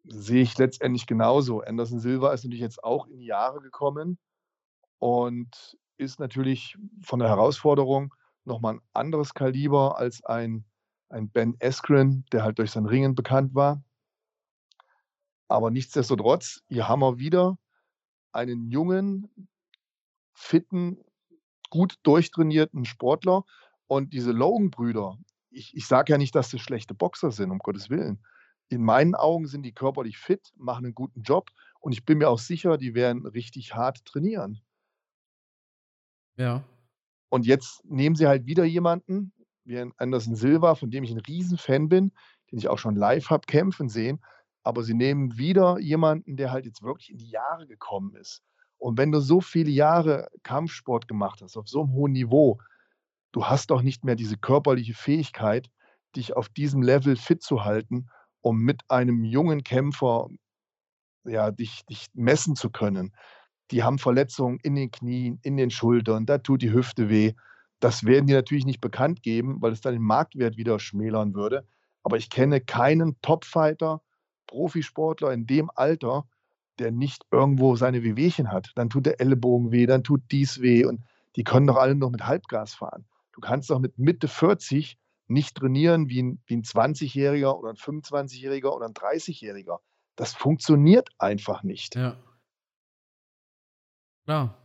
sehe 0.08 0.42
ich 0.42 0.56
letztendlich 0.58 1.06
genauso. 1.06 1.60
Anderson 1.60 2.00
Silva 2.00 2.32
ist 2.32 2.44
natürlich 2.44 2.62
jetzt 2.62 2.82
auch 2.82 3.06
in 3.06 3.18
die 3.18 3.26
Jahre 3.26 3.60
gekommen 3.60 4.18
und 4.98 5.76
ist 5.96 6.18
natürlich 6.18 6.76
von 7.02 7.18
der 7.18 7.28
Herausforderung 7.28 8.14
nochmal 8.44 8.74
ein 8.74 8.80
anderes 8.94 9.34
Kaliber 9.34 9.98
als 9.98 10.24
ein, 10.24 10.64
ein 11.08 11.28
Ben 11.28 11.56
Askren, 11.62 12.24
der 12.32 12.42
halt 12.42 12.58
durch 12.58 12.70
sein 12.70 12.86
Ringen 12.86 13.14
bekannt 13.14 13.54
war. 13.54 13.82
Aber 15.48 15.70
nichtsdestotrotz, 15.70 16.62
hier 16.68 16.88
haben 16.88 17.00
wir 17.00 17.18
wieder 17.18 17.58
einen 18.32 18.70
jungen, 18.70 19.48
fitten, 20.34 20.98
gut 21.70 21.98
durchtrainierten 22.02 22.84
Sportler. 22.84 23.44
Und 23.86 24.12
diese 24.12 24.32
Logan-Brüder, 24.32 25.18
ich, 25.50 25.74
ich 25.74 25.86
sage 25.86 26.12
ja 26.12 26.18
nicht, 26.18 26.34
dass 26.34 26.50
das 26.50 26.60
schlechte 26.60 26.94
Boxer 26.94 27.32
sind, 27.32 27.50
um 27.50 27.58
Gottes 27.58 27.88
Willen 27.88 28.22
in 28.68 28.82
meinen 28.82 29.14
Augen 29.14 29.46
sind 29.46 29.62
die 29.62 29.72
körperlich 29.72 30.18
fit, 30.18 30.52
machen 30.56 30.84
einen 30.84 30.94
guten 30.94 31.22
Job 31.22 31.50
und 31.80 31.92
ich 31.92 32.04
bin 32.04 32.18
mir 32.18 32.28
auch 32.28 32.38
sicher, 32.38 32.76
die 32.76 32.94
werden 32.94 33.26
richtig 33.26 33.74
hart 33.74 34.04
trainieren. 34.04 34.60
Ja. 36.36 36.62
Und 37.30 37.46
jetzt 37.46 37.84
nehmen 37.84 38.16
sie 38.16 38.26
halt 38.26 38.46
wieder 38.46 38.64
jemanden, 38.64 39.32
wie 39.64 39.78
Anderson 39.96 40.34
Silva, 40.34 40.74
von 40.74 40.90
dem 40.90 41.04
ich 41.04 41.10
ein 41.10 41.20
Riesenfan 41.20 41.88
bin, 41.88 42.12
den 42.50 42.58
ich 42.58 42.68
auch 42.68 42.78
schon 42.78 42.96
live 42.96 43.28
habe 43.30 43.46
kämpfen 43.46 43.88
sehen. 43.88 44.20
Aber 44.68 44.82
sie 44.82 44.94
nehmen 44.94 45.38
wieder 45.38 45.78
jemanden, 45.78 46.36
der 46.36 46.52
halt 46.52 46.66
jetzt 46.66 46.82
wirklich 46.82 47.10
in 47.10 47.18
die 47.18 47.30
Jahre 47.30 47.66
gekommen 47.66 48.14
ist. 48.16 48.42
Und 48.76 48.98
wenn 48.98 49.10
du 49.10 49.20
so 49.20 49.40
viele 49.40 49.70
Jahre 49.70 50.28
Kampfsport 50.42 51.08
gemacht 51.08 51.40
hast, 51.42 51.56
auf 51.56 51.68
so 51.68 51.82
einem 51.82 51.92
hohen 51.92 52.12
Niveau, 52.12 52.58
du 53.32 53.44
hast 53.46 53.70
doch 53.70 53.82
nicht 53.82 54.04
mehr 54.04 54.14
diese 54.14 54.36
körperliche 54.36 54.94
Fähigkeit, 54.94 55.68
dich 56.16 56.36
auf 56.36 56.48
diesem 56.48 56.82
Level 56.82 57.16
fit 57.16 57.42
zu 57.42 57.64
halten 57.64 58.08
um 58.40 58.60
mit 58.60 58.82
einem 58.88 59.24
jungen 59.24 59.62
Kämpfer 59.64 60.28
ja, 61.24 61.50
dich, 61.50 61.84
dich 61.86 62.06
messen 62.14 62.56
zu 62.56 62.70
können. 62.70 63.12
Die 63.70 63.82
haben 63.82 63.98
Verletzungen 63.98 64.58
in 64.62 64.74
den 64.74 64.90
Knien, 64.90 65.38
in 65.42 65.56
den 65.56 65.70
Schultern, 65.70 66.24
da 66.24 66.38
tut 66.38 66.62
die 66.62 66.72
Hüfte 66.72 67.10
weh. 67.10 67.34
Das 67.80 68.04
werden 68.04 68.26
die 68.26 68.32
natürlich 68.32 68.64
nicht 68.64 68.80
bekannt 68.80 69.22
geben, 69.22 69.60
weil 69.60 69.72
es 69.72 69.80
dann 69.80 69.92
den 69.92 70.02
Marktwert 70.02 70.56
wieder 70.56 70.78
schmälern 70.78 71.34
würde. 71.34 71.66
Aber 72.02 72.16
ich 72.16 72.30
kenne 72.30 72.60
keinen 72.60 73.20
Topfighter, 73.20 74.00
Profisportler 74.48 75.32
in 75.32 75.46
dem 75.46 75.70
Alter, 75.74 76.26
der 76.80 76.90
nicht 76.90 77.24
irgendwo 77.30 77.76
seine 77.76 78.02
Wehwehchen 78.02 78.50
hat. 78.50 78.72
Dann 78.74 78.90
tut 78.90 79.06
der 79.06 79.20
Ellenbogen 79.20 79.70
weh, 79.70 79.86
dann 79.86 80.02
tut 80.02 80.22
dies 80.32 80.60
weh 80.60 80.84
und 80.84 81.04
die 81.36 81.44
können 81.44 81.68
doch 81.68 81.76
alle 81.76 81.94
noch 81.94 82.10
mit 82.10 82.26
Halbgas 82.26 82.74
fahren. 82.74 83.06
Du 83.32 83.40
kannst 83.40 83.70
doch 83.70 83.78
mit 83.78 83.98
Mitte 83.98 84.26
40 84.26 84.98
nicht 85.28 85.56
trainieren 85.56 86.08
wie 86.08 86.22
ein, 86.22 86.42
wie 86.46 86.56
ein 86.56 86.62
20-Jähriger 86.62 87.56
oder 87.56 87.70
ein 87.70 87.76
25-Jähriger 87.76 88.74
oder 88.74 88.86
ein 88.86 88.94
30-Jähriger. 88.94 89.78
Das 90.16 90.34
funktioniert 90.34 91.10
einfach 91.18 91.62
nicht. 91.62 91.94
Ja. 91.94 92.16
Ja. 94.26 94.58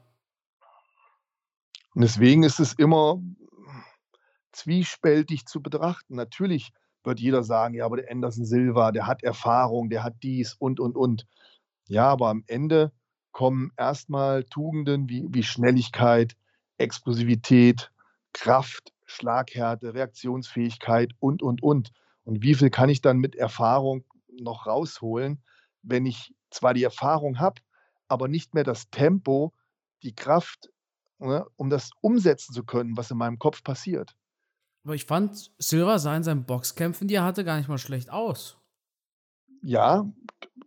Und 1.93 2.01
deswegen 2.01 2.43
ist 2.43 2.59
es 2.59 2.73
immer 2.73 3.21
zwiespältig 4.51 5.45
zu 5.45 5.61
betrachten. 5.61 6.15
Natürlich 6.15 6.71
wird 7.03 7.19
jeder 7.19 7.43
sagen, 7.43 7.75
ja, 7.75 7.85
aber 7.85 7.97
der 7.97 8.11
Anderson 8.11 8.45
Silva, 8.45 8.91
der 8.91 9.07
hat 9.07 9.23
Erfahrung, 9.23 9.89
der 9.89 10.03
hat 10.03 10.15
dies 10.23 10.53
und, 10.53 10.79
und, 10.79 10.95
und. 10.95 11.27
Ja, 11.87 12.07
aber 12.07 12.29
am 12.29 12.43
Ende 12.47 12.91
kommen 13.31 13.71
erstmal 13.77 14.43
Tugenden 14.45 15.09
wie, 15.09 15.27
wie 15.29 15.43
Schnelligkeit, 15.43 16.35
Explosivität, 16.77 17.91
Kraft, 18.31 18.93
Schlaghärte, 19.05 19.93
Reaktionsfähigkeit 19.93 21.11
und, 21.19 21.43
und, 21.43 21.61
und. 21.61 21.91
Und 22.23 22.41
wie 22.41 22.55
viel 22.55 22.69
kann 22.69 22.89
ich 22.89 23.01
dann 23.01 23.17
mit 23.17 23.35
Erfahrung 23.35 24.05
noch 24.39 24.65
rausholen, 24.65 25.43
wenn 25.81 26.05
ich 26.05 26.33
zwar 26.49 26.73
die 26.73 26.83
Erfahrung 26.83 27.39
habe, 27.39 27.61
aber 28.07 28.27
nicht 28.27 28.53
mehr 28.53 28.63
das 28.63 28.89
Tempo, 28.89 29.53
die 30.03 30.15
Kraft, 30.15 30.69
ne, 31.19 31.45
um 31.55 31.69
das 31.69 31.91
umsetzen 32.01 32.53
zu 32.53 32.63
können, 32.63 32.95
was 32.95 33.11
in 33.11 33.17
meinem 33.17 33.39
Kopf 33.39 33.63
passiert. 33.63 34.15
Aber 34.83 34.95
ich 34.95 35.05
fand, 35.05 35.51
Silver 35.57 35.97
sah 35.99 36.15
in 36.15 36.23
seinen 36.23 36.45
Boxkämpfen, 36.45 37.07
die 37.07 37.15
er 37.15 37.23
hatte, 37.23 37.45
gar 37.45 37.57
nicht 37.57 37.69
mal 37.69 37.77
schlecht 37.77 38.09
aus. 38.09 38.57
Ja, 39.61 40.11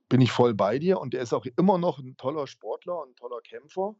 bin 0.09 0.21
ich 0.21 0.33
voll 0.33 0.55
bei 0.55 0.79
dir. 0.79 1.01
Und 1.01 1.15
er 1.15 1.23
ist 1.23 1.35
auch 1.35 1.45
immer 1.57 1.79
noch 1.79 1.99
ein 1.99 2.17
toller 2.17 2.47
Sportler 2.47 3.03
und 3.03 3.11
ein 3.11 3.17
toller 3.17 3.41
Kämpfer. 3.43 3.95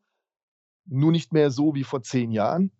Nur 0.87 1.13
nicht 1.13 1.33
mehr 1.33 1.51
so 1.51 1.75
wie 1.75 1.85
vor 1.85 2.03
zehn 2.03 2.31
Jahren. 2.31 2.73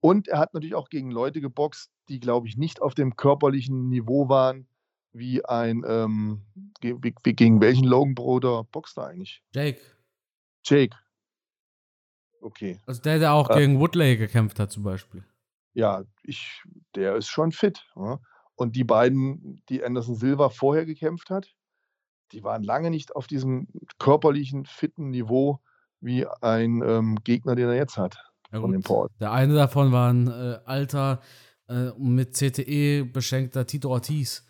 Und 0.00 0.28
er 0.28 0.38
hat 0.38 0.54
natürlich 0.54 0.74
auch 0.74 0.88
gegen 0.88 1.10
Leute 1.10 1.40
geboxt, 1.40 1.90
die, 2.08 2.20
glaube 2.20 2.48
ich, 2.48 2.56
nicht 2.56 2.80
auf 2.80 2.94
dem 2.94 3.16
körperlichen 3.16 3.88
Niveau 3.88 4.28
waren, 4.28 4.68
wie 5.12 5.44
ein, 5.44 5.82
ähm, 5.86 6.42
wie, 6.80 7.12
gegen 7.34 7.60
welchen 7.60 7.84
Logan 7.84 8.14
Bruder 8.14 8.64
boxt 8.64 8.98
er 8.98 9.08
eigentlich? 9.08 9.42
Jake. 9.52 9.80
Jake. 10.64 10.96
Okay. 12.40 12.80
Also 12.86 13.02
der, 13.02 13.18
der 13.18 13.32
auch 13.32 13.50
äh, 13.50 13.58
gegen 13.58 13.80
Woodley 13.80 14.16
gekämpft 14.16 14.60
hat, 14.60 14.70
zum 14.70 14.84
Beispiel. 14.84 15.24
Ja, 15.76 16.04
ich, 16.22 16.62
der 16.94 17.16
ist 17.16 17.28
schon 17.28 17.52
fit. 17.52 17.84
Ja? 17.96 18.02
Ne? 18.02 18.20
Und 18.54 18.74
die 18.74 18.84
beiden, 18.84 19.62
die 19.68 19.84
Anderson 19.84 20.14
Silva 20.14 20.48
vorher 20.48 20.86
gekämpft 20.86 21.28
hat, 21.28 21.54
die 22.32 22.42
waren 22.42 22.62
lange 22.62 22.90
nicht 22.90 23.14
auf 23.14 23.26
diesem 23.26 23.68
körperlichen, 23.98 24.64
fitten 24.64 25.10
Niveau 25.10 25.60
wie 26.00 26.26
ein 26.40 26.82
ähm, 26.82 27.16
Gegner, 27.22 27.54
den 27.54 27.68
er 27.68 27.76
jetzt 27.76 27.98
hat 27.98 28.16
ja, 28.50 28.60
von 28.60 28.72
dem 28.72 28.82
Port. 28.82 29.12
Der 29.20 29.32
eine 29.32 29.54
davon 29.54 29.92
war 29.92 30.10
ein 30.10 30.28
äh, 30.28 30.58
alter, 30.64 31.20
äh, 31.68 31.90
mit 31.98 32.32
CTE 32.32 33.04
beschenkter 33.04 33.66
Tito 33.66 33.90
Ortiz. 33.90 34.46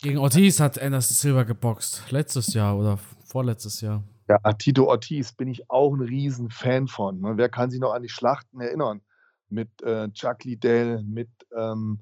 Gegen 0.00 0.18
Ortiz 0.18 0.60
hat 0.60 0.78
Anderson 0.80 1.16
Silva 1.16 1.42
geboxt. 1.42 2.04
Letztes 2.10 2.54
Jahr 2.54 2.78
oder 2.78 2.98
vorletztes 3.24 3.80
Jahr. 3.80 4.04
Ja, 4.28 4.38
Tito 4.52 4.84
Ortiz 4.84 5.32
bin 5.32 5.48
ich 5.48 5.70
auch 5.70 5.94
ein 5.94 6.02
Riesenfan 6.02 6.86
von. 6.86 7.20
Ne? 7.20 7.36
Wer 7.36 7.48
kann 7.48 7.70
sich 7.70 7.80
noch 7.80 7.92
an 7.92 8.02
die 8.02 8.10
Schlachten 8.10 8.60
erinnern? 8.60 9.00
Mit 9.48 9.82
äh, 9.82 10.10
Chuck 10.12 10.44
Liddell, 10.44 11.02
mit 11.02 11.30
ähm, 11.56 12.00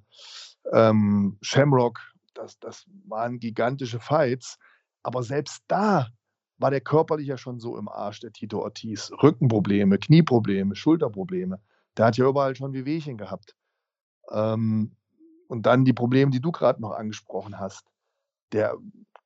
ähm, 0.72 1.38
Shamrock. 1.40 2.00
Das, 2.34 2.58
das 2.58 2.84
waren 3.06 3.38
gigantische 3.38 4.00
Fights. 4.00 4.58
Aber 5.04 5.22
selbst 5.22 5.62
da 5.68 6.08
war 6.58 6.72
der 6.72 6.80
körperlich 6.80 7.28
ja 7.28 7.38
schon 7.38 7.60
so 7.60 7.78
im 7.78 7.88
Arsch, 7.88 8.20
der 8.20 8.32
Tito 8.32 8.60
Ortiz. 8.60 9.12
Rückenprobleme, 9.22 9.98
Knieprobleme, 9.98 10.74
Schulterprobleme. 10.74 11.60
Der 11.96 12.06
hat 12.06 12.16
ja 12.16 12.28
überall 12.28 12.56
schon 12.56 12.72
Wehwehchen 12.72 13.16
gehabt. 13.16 13.54
Ähm, 14.32 14.96
und 15.46 15.64
dann 15.64 15.84
die 15.84 15.92
Probleme, 15.92 16.32
die 16.32 16.40
du 16.40 16.50
gerade 16.50 16.82
noch 16.82 16.90
angesprochen 16.90 17.60
hast. 17.60 17.86
Der, 18.50 18.76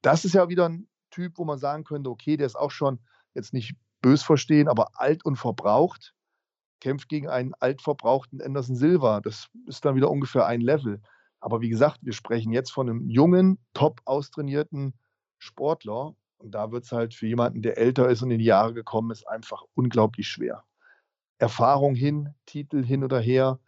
das 0.02 0.26
ist 0.26 0.34
ja 0.34 0.50
wieder 0.50 0.68
ein 0.68 0.89
Typ, 1.10 1.38
wo 1.38 1.44
man 1.44 1.58
sagen 1.58 1.84
könnte, 1.84 2.10
okay, 2.10 2.36
der 2.36 2.46
ist 2.46 2.56
auch 2.56 2.70
schon 2.70 3.00
jetzt 3.34 3.52
nicht 3.52 3.74
bös 4.00 4.22
verstehen, 4.22 4.68
aber 4.68 4.88
alt 4.94 5.24
und 5.24 5.36
verbraucht, 5.36 6.14
kämpft 6.80 7.08
gegen 7.08 7.28
einen 7.28 7.54
altverbrauchten 7.60 8.40
Anderson 8.40 8.76
Silva. 8.76 9.20
Das 9.20 9.48
ist 9.66 9.84
dann 9.84 9.94
wieder 9.94 10.10
ungefähr 10.10 10.46
ein 10.46 10.60
Level. 10.60 11.00
Aber 11.40 11.60
wie 11.60 11.68
gesagt, 11.68 12.00
wir 12.02 12.12
sprechen 12.12 12.52
jetzt 12.52 12.70
von 12.70 12.88
einem 12.88 13.08
jungen, 13.08 13.58
top 13.74 14.00
austrainierten 14.04 14.94
Sportler. 15.38 16.14
Und 16.38 16.52
da 16.52 16.72
wird 16.72 16.84
es 16.84 16.92
halt 16.92 17.14
für 17.14 17.26
jemanden, 17.26 17.62
der 17.62 17.76
älter 17.76 18.08
ist 18.08 18.22
und 18.22 18.30
in 18.30 18.38
die 18.38 18.46
Jahre 18.46 18.72
gekommen 18.72 19.10
ist, 19.10 19.28
einfach 19.28 19.62
unglaublich 19.74 20.28
schwer. 20.28 20.64
Erfahrung 21.38 21.94
hin, 21.94 22.34
Titel 22.46 22.84
hin 22.84 23.04
oder 23.04 23.20
her. 23.20 23.58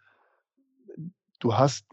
Du 1.39 1.55
hast 1.55 1.85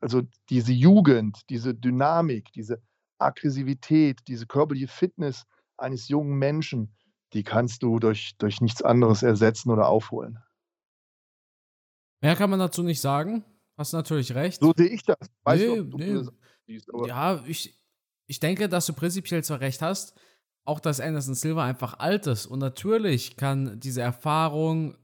also 0.00 0.22
diese 0.50 0.72
Jugend, 0.72 1.48
diese 1.50 1.74
Dynamik, 1.74 2.52
diese 2.52 2.82
Aggressivität, 3.18 4.20
diese 4.28 4.46
körperliche 4.46 4.88
Fitness 4.88 5.44
eines 5.76 6.08
jungen 6.08 6.38
Menschen, 6.38 6.94
die 7.32 7.42
kannst 7.42 7.82
du 7.82 7.98
durch, 7.98 8.36
durch 8.38 8.60
nichts 8.60 8.82
anderes 8.82 9.22
ersetzen 9.22 9.70
oder 9.70 9.88
aufholen. 9.88 10.38
Mehr 12.22 12.36
kann 12.36 12.50
man 12.50 12.58
dazu 12.58 12.82
nicht 12.82 13.00
sagen. 13.00 13.44
Hast 13.76 13.92
natürlich 13.92 14.34
recht. 14.34 14.60
So 14.60 14.72
sehe 14.74 14.88
ich 14.88 15.02
das. 15.02 15.18
Weißt 15.44 15.62
nee, 15.62 15.76
du, 15.76 15.96
nee. 15.98 16.14
das 16.14 16.32
siehst, 16.66 16.88
ja, 17.06 17.44
ich, 17.46 17.78
ich 18.26 18.40
denke, 18.40 18.68
dass 18.68 18.86
du 18.86 18.94
prinzipiell 18.94 19.44
zwar 19.44 19.60
recht 19.60 19.82
hast, 19.82 20.18
auch 20.64 20.80
dass 20.80 21.00
Anderson 21.00 21.34
Silva 21.34 21.64
einfach 21.64 21.98
alt 21.98 22.26
ist. 22.26 22.46
Und 22.46 22.58
natürlich 22.58 23.36
kann 23.36 23.78
diese 23.78 24.00
Erfahrung 24.00 24.96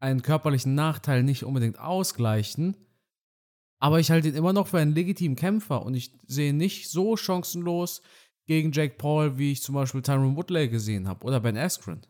einen 0.00 0.22
körperlichen 0.22 0.74
Nachteil 0.74 1.22
nicht 1.22 1.44
unbedingt 1.44 1.78
ausgleichen. 1.78 2.76
Aber 3.84 4.00
ich 4.00 4.10
halte 4.10 4.28
ihn 4.28 4.34
immer 4.34 4.54
noch 4.54 4.68
für 4.68 4.78
einen 4.78 4.94
legitimen 4.94 5.36
Kämpfer 5.36 5.82
und 5.84 5.92
ich 5.92 6.10
sehe 6.26 6.54
nicht 6.54 6.88
so 6.88 7.18
chancenlos 7.18 8.00
gegen 8.46 8.72
Jake 8.72 8.94
Paul, 8.96 9.36
wie 9.36 9.52
ich 9.52 9.62
zum 9.62 9.74
Beispiel 9.74 10.00
Tyron 10.00 10.36
Woodley 10.36 10.70
gesehen 10.70 11.06
habe 11.06 11.22
oder 11.22 11.38
Ben 11.38 11.58
Askren. 11.58 12.00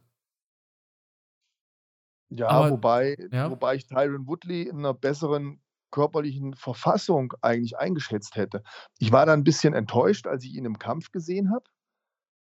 Ja, 2.31 2.47
Aber, 2.47 2.71
wobei, 2.71 3.17
ja? 3.33 3.51
wobei 3.51 3.75
ich 3.75 3.89
Tyron 3.89 4.29
Woodley 4.29 4.69
in 4.69 4.79
einer 4.79 4.95
besseren 4.95 5.61
körperlichen 5.91 6.55
Verfassung 6.55 7.33
eigentlich 7.43 7.77
eingeschätzt 7.77 8.37
hätte. 8.37 8.63
Ich 9.01 9.11
war 9.11 9.27
da 9.27 9.33
ein 9.33 9.43
bisschen 9.43 9.75
enttäuscht, 9.75 10.29
als 10.29 10.45
ich 10.45 10.55
ihn 10.55 10.67
im 10.67 10.79
Kampf 10.79 11.11
gesehen 11.11 11.51
habe. 11.51 11.65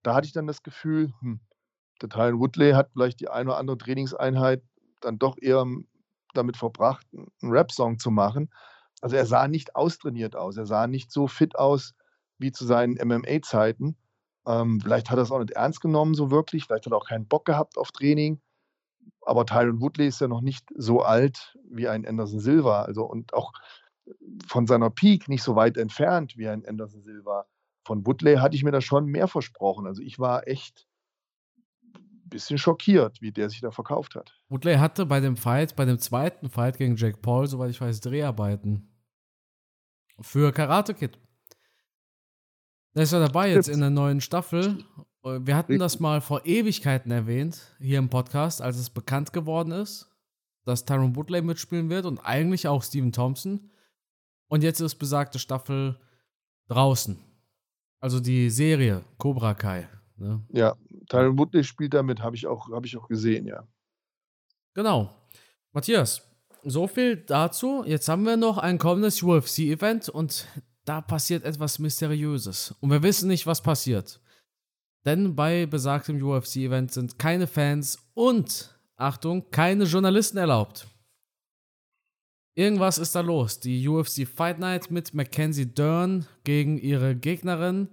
Da 0.03 0.13
hatte 0.13 0.27
ich 0.27 0.33
dann 0.33 0.45
das 0.45 0.61
Gefühl, 0.61 1.11
hm, 1.21 1.39
der 1.99 2.09
Tyron 2.09 2.39
Woodley 2.39 2.73
hat 2.73 2.91
vielleicht 2.93 3.21
die 3.21 3.29
eine 3.29 3.49
oder 3.49 3.57
andere 3.57 3.79
Trainingseinheit 3.79 4.61
dann 5.01 5.17
doch 5.17 5.35
eher 5.41 5.65
damit 6.35 6.57
verbracht, 6.57 7.07
einen 7.11 7.51
Rap-Song 7.51 7.97
zu 7.97 8.11
machen. 8.11 8.51
Also 9.05 9.15
er 9.15 9.25
sah 9.25 9.47
nicht 9.47 9.75
austrainiert 9.75 10.35
aus. 10.35 10.57
Er 10.57 10.65
sah 10.65 10.87
nicht 10.87 11.11
so 11.11 11.27
fit 11.27 11.55
aus 11.55 11.93
wie 12.39 12.51
zu 12.51 12.65
seinen 12.65 12.95
MMA-Zeiten. 12.95 13.95
Ähm, 14.47 14.81
vielleicht 14.81 15.09
hat 15.09 15.17
er 15.17 15.23
es 15.23 15.31
auch 15.31 15.39
nicht 15.39 15.51
ernst 15.51 15.81
genommen, 15.81 16.15
so 16.15 16.31
wirklich. 16.31 16.65
Vielleicht 16.65 16.85
hat 16.85 16.93
er 16.93 16.97
auch 16.97 17.07
keinen 17.07 17.27
Bock 17.27 17.45
gehabt 17.45 17.77
auf 17.77 17.91
Training 17.91 18.41
aber 19.25 19.45
Tyron 19.45 19.81
Woodley 19.81 20.07
ist 20.07 20.21
ja 20.21 20.27
noch 20.27 20.41
nicht 20.41 20.67
so 20.75 21.01
alt 21.01 21.57
wie 21.69 21.87
ein 21.87 22.05
Anderson 22.05 22.39
Silva, 22.39 22.83
also 22.83 23.03
und 23.03 23.33
auch 23.33 23.51
von 24.47 24.67
seiner 24.67 24.91
Peak 24.91 25.27
nicht 25.27 25.43
so 25.43 25.55
weit 25.55 25.77
entfernt 25.77 26.37
wie 26.37 26.47
ein 26.47 26.65
Anderson 26.65 27.01
Silva. 27.01 27.45
Von 27.83 28.05
Woodley 28.05 28.35
hatte 28.35 28.55
ich 28.55 28.63
mir 28.63 28.71
da 28.71 28.81
schon 28.81 29.07
mehr 29.07 29.27
versprochen. 29.27 29.87
Also 29.87 30.01
ich 30.01 30.19
war 30.19 30.47
echt 30.47 30.87
ein 31.95 32.29
bisschen 32.29 32.57
schockiert, 32.57 33.21
wie 33.21 33.31
der 33.31 33.49
sich 33.49 33.61
da 33.61 33.71
verkauft 33.71 34.15
hat. 34.15 34.39
Woodley 34.49 34.75
hatte 34.75 35.05
bei 35.07 35.19
dem 35.19 35.37
Fight, 35.37 35.75
bei 35.75 35.85
dem 35.85 35.97
zweiten 35.97 36.49
Fight 36.49 36.77
gegen 36.77 36.95
Jake 36.95 37.17
Paul, 37.17 37.47
soweit 37.47 37.71
ich 37.71 37.81
weiß, 37.81 38.01
Dreharbeiten 38.01 38.94
für 40.21 40.51
Karate 40.51 40.93
Kid. 40.93 41.17
Der 42.95 43.03
ist 43.03 43.11
ja 43.11 43.19
dabei 43.19 43.51
jetzt 43.51 43.67
in 43.67 43.81
der 43.81 43.89
neuen 43.89 44.21
Staffel 44.21 44.85
äh, 45.25 45.39
wir 45.45 45.55
hatten 45.55 45.79
das 45.79 45.99
mal 45.99 46.21
vor 46.21 46.45
Ewigkeiten 46.45 47.11
erwähnt, 47.11 47.75
hier 47.79 47.99
im 47.99 48.09
Podcast, 48.09 48.61
als 48.61 48.77
es 48.77 48.89
bekannt 48.89 49.33
geworden 49.33 49.71
ist, 49.71 50.09
dass 50.63 50.85
Tyron 50.85 51.15
Woodley 51.15 51.41
mitspielen 51.41 51.89
wird 51.89 52.05
und 52.05 52.19
eigentlich 52.19 52.67
auch 52.67 52.83
Steven 52.83 53.11
Thompson. 53.11 53.71
Und 54.47 54.63
jetzt 54.63 54.79
ist 54.79 54.95
besagte 54.95 55.39
Staffel 55.39 55.99
draußen. 56.67 57.19
Also 57.99 58.19
die 58.19 58.49
Serie 58.49 59.03
Cobra 59.17 59.55
Kai. 59.55 59.89
Ne? 60.17 60.45
Ja, 60.49 60.75
Tyron 61.09 61.37
Woodley 61.37 61.63
spielt 61.63 61.93
damit, 61.93 62.21
habe 62.21 62.35
ich, 62.35 62.45
auch, 62.45 62.69
hab 62.71 62.85
ich 62.85 62.95
auch 62.95 63.07
gesehen, 63.07 63.47
ja. 63.47 63.67
Genau. 64.73 65.13
Matthias, 65.71 66.21
so 66.65 66.87
viel 66.87 67.17
dazu. 67.17 67.83
Jetzt 67.85 68.09
haben 68.09 68.23
wir 68.23 68.37
noch 68.37 68.57
ein 68.57 68.77
kommendes 68.77 69.21
UFC-Event 69.21 70.09
und 70.09 70.47
da 70.83 71.01
passiert 71.01 71.43
etwas 71.43 71.79
Mysteriöses. 71.79 72.75
Und 72.79 72.91
wir 72.91 73.03
wissen 73.03 73.27
nicht, 73.27 73.47
was 73.47 73.61
passiert. 73.61 74.19
Denn 75.05 75.35
bei 75.35 75.65
besagtem 75.67 76.21
UFC-Event 76.21 76.91
sind 76.91 77.19
keine 77.19 77.47
Fans 77.47 77.99
und, 78.13 78.75
Achtung, 78.95 79.49
keine 79.51 79.83
Journalisten 79.83 80.37
erlaubt. 80.37 80.87
Irgendwas 82.55 82.97
ist 82.97 83.13
da 83.13 83.21
los. 83.21 83.59
Die 83.59 83.87
UFC 83.87 84.25
Fight 84.27 84.59
Night 84.59 84.89
mit 84.89 85.13
Mackenzie 85.13 85.67
Dern 85.67 86.25
gegen 86.43 86.77
ihre 86.77 87.15
Gegnerin 87.15 87.89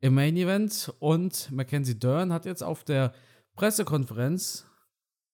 im 0.00 0.14
Main 0.14 0.36
Event. 0.36 0.92
Und 0.98 1.52
Mackenzie 1.52 1.98
Dern 1.98 2.32
hat 2.32 2.46
jetzt 2.46 2.62
auf 2.62 2.84
der 2.84 3.12
Pressekonferenz 3.54 4.66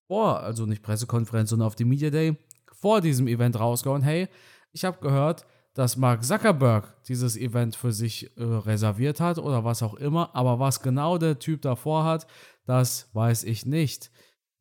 vor, 0.09 0.41
also 0.41 0.67
nicht 0.67 0.83
Pressekonferenz, 0.83 1.51
sondern 1.51 1.67
auf 1.67 1.77
dem 1.77 1.89
Media 1.89 2.11
Day 2.11 2.37
vor 2.85 3.01
diesem 3.01 3.27
Event 3.29 3.59
rausgehauen, 3.59 4.03
hey, 4.03 4.29
ich 4.73 4.85
habe 4.85 4.99
gehört, 5.01 5.47
dass 5.73 5.97
Mark 5.97 6.23
Zuckerberg 6.23 7.03
dieses 7.05 7.35
Event 7.35 7.77
für 7.77 7.93
sich 7.93 8.37
äh, 8.37 8.43
reserviert 8.43 9.21
hat 9.21 9.39
oder 9.39 9.65
was 9.65 9.83
auch 9.83 9.95
immer. 9.95 10.37
Aber 10.37 10.59
was 10.59 10.83
genau 10.83 11.17
der 11.17 11.39
Typ 11.39 11.63
davor 11.63 12.05
hat, 12.05 12.27
das 12.67 13.09
weiß 13.15 13.45
ich 13.45 13.65
nicht. 13.65 14.11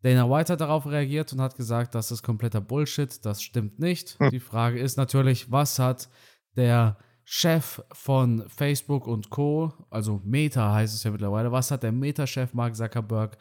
Dana 0.03 0.29
White 0.29 0.53
hat 0.53 0.61
darauf 0.61 0.85
reagiert 0.85 1.33
und 1.33 1.41
hat 1.41 1.57
gesagt, 1.57 1.95
das 1.95 2.11
ist 2.11 2.23
kompletter 2.23 2.61
Bullshit, 2.61 3.25
das 3.25 3.43
stimmt 3.43 3.79
nicht. 3.79 4.17
Hm. 4.19 4.29
Die 4.29 4.39
Frage 4.39 4.79
ist 4.79 4.95
natürlich, 4.95 5.51
was 5.51 5.77
hat 5.77 6.07
der 6.55 6.95
Chef 7.25 7.83
von 7.91 8.45
Facebook 8.47 9.05
und 9.05 9.31
Co., 9.31 9.73
also 9.89 10.21
Meta 10.23 10.73
heißt 10.73 10.95
es 10.95 11.03
ja 11.03 11.11
mittlerweile, 11.11 11.51
was 11.51 11.71
hat 11.71 11.83
der 11.83 11.91
Meta-Chef 11.91 12.53
Mark 12.53 12.77
Zuckerberg 12.77 13.37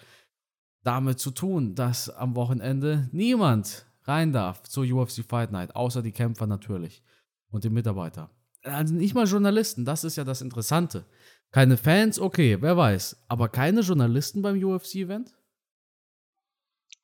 damit 0.82 1.20
zu 1.20 1.30
tun, 1.30 1.76
dass 1.76 2.10
am 2.10 2.34
Wochenende 2.34 3.08
niemand 3.12 3.86
rein 4.04 4.32
darf 4.32 4.62
zur 4.64 4.84
UFC 4.84 5.24
Fight 5.24 5.52
Night, 5.52 5.76
außer 5.76 6.02
die 6.02 6.12
Kämpfer 6.12 6.46
natürlich 6.46 7.02
und 7.50 7.64
den 7.64 7.72
Mitarbeiter. 7.72 8.30
Also 8.64 8.94
nicht 8.94 9.14
mal 9.14 9.26
Journalisten, 9.26 9.84
das 9.84 10.04
ist 10.04 10.16
ja 10.16 10.24
das 10.24 10.40
Interessante. 10.40 11.04
Keine 11.50 11.76
Fans, 11.76 12.18
okay, 12.18 12.56
wer 12.60 12.76
weiß. 12.76 13.24
Aber 13.28 13.48
keine 13.48 13.80
Journalisten 13.80 14.40
beim 14.40 14.62
UFC-Event? 14.62 15.34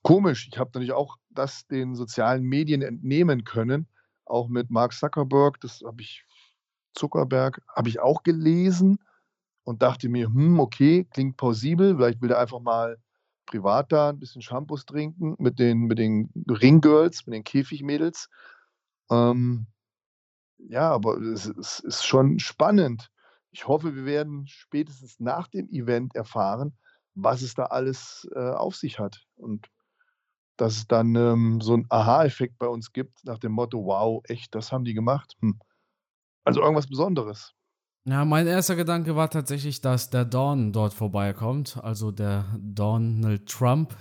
Komisch. 0.03 0.49
Ich 0.51 0.59
habe 0.59 0.71
natürlich 0.73 0.93
auch 0.93 1.17
das 1.29 1.67
den 1.67 1.95
sozialen 1.95 2.45
Medien 2.45 2.83
entnehmen 2.83 3.45
können. 3.45 3.89
Auch 4.25 4.49
mit 4.49 4.71
Mark 4.71 4.93
Zuckerberg, 4.93 5.61
das 5.61 5.83
habe 5.85 6.01
ich, 6.03 6.25
Zuckerberg, 6.95 7.61
habe 7.75 7.89
ich 7.89 8.01
auch 8.01 8.23
gelesen 8.23 8.99
und 9.65 9.83
dachte 9.83 10.09
mir, 10.09 10.27
hm, 10.27 10.61
okay, 10.61 11.07
klingt 11.13 11.37
plausibel. 11.37 11.97
Vielleicht 11.97 12.23
will 12.23 12.31
er 12.31 12.39
einfach 12.39 12.61
mal 12.61 12.99
privat 13.49 13.91
da 13.91 14.11
ein 14.11 14.19
bisschen 14.19 14.43
Shampoos 14.43 14.85
trinken 14.85 15.35
mit 15.39 15.59
den, 15.59 15.87
mit 15.87 15.99
den 15.99 16.31
Ringgirls, 16.49 17.27
mit 17.27 17.35
den 17.35 17.45
Käfigmädels. 17.45 18.29
Ähm, 19.11 19.67
ja, 20.59 20.91
aber 20.91 21.17
es, 21.19 21.47
es 21.47 21.81
ist 21.81 22.05
schon 22.05 22.39
spannend. 22.39 23.11
Ich 23.51 23.67
hoffe, 23.67 23.95
wir 23.97 24.05
werden 24.05 24.47
spätestens 24.47 25.19
nach 25.19 25.49
dem 25.49 25.69
Event 25.71 26.15
erfahren, 26.15 26.77
was 27.15 27.43
es 27.43 27.55
da 27.55 27.65
alles 27.65 28.29
äh, 28.35 28.51
auf 28.51 28.77
sich 28.77 28.99
hat. 28.99 29.25
Und 29.37 29.69
dass 30.59 30.77
es 30.77 30.87
dann 30.87 31.15
ähm, 31.15 31.61
so 31.61 31.73
einen 31.75 31.87
Aha-Effekt 31.89 32.59
bei 32.59 32.67
uns 32.67 32.93
gibt, 32.93 33.25
nach 33.25 33.39
dem 33.39 33.53
Motto: 33.53 33.85
Wow, 33.85 34.23
echt, 34.25 34.55
das 34.55 34.73
haben 34.73 34.85
die 34.85 34.95
gemacht. 34.95 35.37
Hm. 35.41 35.59
Also 36.45 36.61
irgendwas 36.61 36.89
Besonderes. 36.89 37.55
Ja, 38.11 38.25
mein 38.25 38.47
erster 38.47 38.75
Gedanke 38.75 39.17
war 39.17 39.29
tatsächlich, 39.29 39.83
dass 39.83 40.09
der 40.09 40.25
Dawn 40.25 40.73
dort 40.73 40.95
vorbeikommt, 40.95 41.79
also 41.83 42.11
der 42.11 42.47
Donald 42.59 43.47
Trump, 43.47 43.95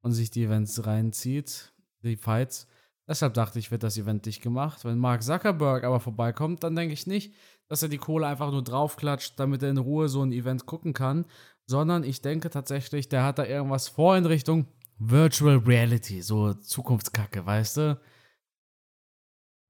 und 0.00 0.12
sich 0.14 0.30
die 0.30 0.42
Events 0.42 0.84
reinzieht, 0.84 1.72
die 2.02 2.16
Fights. 2.16 2.66
Deshalb 3.06 3.34
dachte 3.34 3.60
ich, 3.60 3.70
wird 3.70 3.84
das 3.84 3.96
Event 3.96 4.26
dicht 4.26 4.42
gemacht. 4.42 4.84
Wenn 4.84 4.98
Mark 4.98 5.22
Zuckerberg 5.22 5.84
aber 5.84 6.00
vorbeikommt, 6.00 6.64
dann 6.64 6.74
denke 6.74 6.92
ich 6.92 7.06
nicht, 7.06 7.32
dass 7.68 7.84
er 7.84 7.88
die 7.88 7.98
Kohle 7.98 8.26
einfach 8.26 8.50
nur 8.50 8.64
draufklatscht, 8.64 9.38
damit 9.38 9.62
er 9.62 9.70
in 9.70 9.78
Ruhe 9.78 10.08
so 10.08 10.22
ein 10.24 10.32
Event 10.32 10.66
gucken 10.66 10.92
kann, 10.92 11.24
sondern 11.66 12.02
ich 12.02 12.22
denke 12.22 12.50
tatsächlich, 12.50 13.08
der 13.08 13.22
hat 13.22 13.38
da 13.38 13.44
irgendwas 13.44 13.86
vor 13.86 14.16
in 14.16 14.26
Richtung 14.26 14.66
Virtual 14.98 15.58
Reality, 15.58 16.20
so 16.20 16.52
Zukunftskacke, 16.54 17.46
weißt 17.46 17.76
du? 17.76 18.00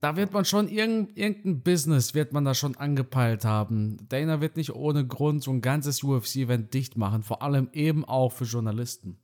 Da 0.00 0.16
wird 0.16 0.32
man 0.32 0.46
schon 0.46 0.68
irgend, 0.68 1.16
irgendein 1.16 1.62
Business 1.62 2.14
wird 2.14 2.32
man 2.32 2.44
da 2.44 2.54
schon 2.54 2.74
angepeilt 2.76 3.44
haben. 3.44 4.08
Dana 4.08 4.40
wird 4.40 4.56
nicht 4.56 4.74
ohne 4.74 5.06
Grund 5.06 5.42
so 5.42 5.50
ein 5.50 5.60
ganzes 5.60 6.02
UFC-Event 6.02 6.72
dicht 6.72 6.96
machen, 6.96 7.22
vor 7.22 7.42
allem 7.42 7.68
eben 7.72 8.06
auch 8.06 8.32
für 8.32 8.44
Journalisten. 8.44 9.20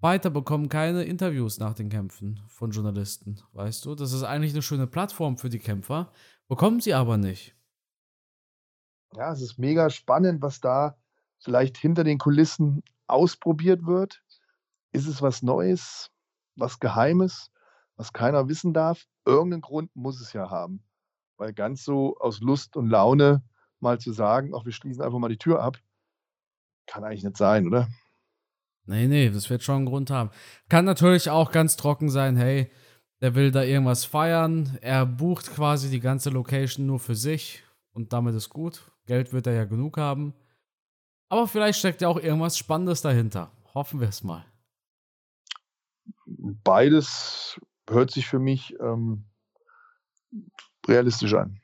Fighter 0.00 0.30
bekommen 0.30 0.68
keine 0.68 1.02
Interviews 1.04 1.58
nach 1.58 1.74
den 1.74 1.88
Kämpfen 1.88 2.40
von 2.46 2.70
Journalisten, 2.70 3.40
weißt 3.54 3.84
du? 3.86 3.94
Das 3.94 4.12
ist 4.12 4.22
eigentlich 4.22 4.52
eine 4.52 4.62
schöne 4.62 4.86
Plattform 4.86 5.36
für 5.36 5.48
die 5.48 5.58
Kämpfer, 5.58 6.12
bekommen 6.46 6.80
sie 6.80 6.94
aber 6.94 7.16
nicht. 7.16 7.56
Ja, 9.16 9.32
es 9.32 9.40
ist 9.40 9.58
mega 9.58 9.90
spannend, 9.90 10.42
was 10.42 10.60
da 10.60 10.96
vielleicht 11.38 11.76
hinter 11.76 12.04
den 12.04 12.18
Kulissen 12.18 12.82
ausprobiert 13.06 13.86
wird? 13.86 14.22
Ist 14.92 15.06
es 15.06 15.22
was 15.22 15.42
Neues, 15.42 16.10
was 16.56 16.78
Geheimes, 16.78 17.50
was 17.96 18.12
keiner 18.12 18.48
wissen 18.48 18.72
darf? 18.72 19.06
Irgendeinen 19.24 19.62
Grund 19.62 19.94
muss 19.94 20.20
es 20.20 20.32
ja 20.32 20.50
haben. 20.50 20.82
Weil 21.36 21.52
ganz 21.52 21.84
so 21.84 22.16
aus 22.18 22.40
Lust 22.40 22.76
und 22.76 22.88
Laune 22.88 23.42
mal 23.80 23.98
zu 23.98 24.12
sagen, 24.12 24.52
ach, 24.54 24.64
wir 24.64 24.72
schließen 24.72 25.02
einfach 25.02 25.18
mal 25.18 25.28
die 25.28 25.38
Tür 25.38 25.62
ab, 25.62 25.78
kann 26.86 27.04
eigentlich 27.04 27.24
nicht 27.24 27.36
sein, 27.36 27.66
oder? 27.66 27.88
Nee, 28.86 29.06
nee, 29.06 29.30
das 29.30 29.48
wird 29.48 29.62
schon 29.62 29.76
einen 29.76 29.86
Grund 29.86 30.10
haben. 30.10 30.30
Kann 30.68 30.84
natürlich 30.84 31.30
auch 31.30 31.50
ganz 31.50 31.76
trocken 31.76 32.10
sein, 32.10 32.36
hey, 32.36 32.70
der 33.20 33.34
will 33.34 33.50
da 33.50 33.62
irgendwas 33.62 34.04
feiern, 34.04 34.78
er 34.82 35.06
bucht 35.06 35.50
quasi 35.54 35.90
die 35.90 36.00
ganze 36.00 36.30
Location 36.30 36.86
nur 36.86 37.00
für 37.00 37.14
sich 37.14 37.64
und 37.92 38.12
damit 38.12 38.34
ist 38.34 38.50
gut. 38.50 38.90
Geld 39.06 39.32
wird 39.32 39.46
er 39.46 39.54
ja 39.54 39.64
genug 39.64 39.96
haben. 39.96 40.34
Aber 41.28 41.46
vielleicht 41.46 41.78
steckt 41.78 42.02
ja 42.02 42.08
auch 42.08 42.18
irgendwas 42.18 42.58
Spannendes 42.58 43.00
dahinter. 43.02 43.50
Hoffen 43.72 44.00
wir 44.00 44.08
es 44.08 44.22
mal. 44.22 44.44
Beides 46.26 47.58
hört 47.88 48.10
sich 48.10 48.26
für 48.26 48.38
mich 48.38 48.74
ähm, 48.80 49.24
realistisch 50.86 51.34
an. 51.34 51.60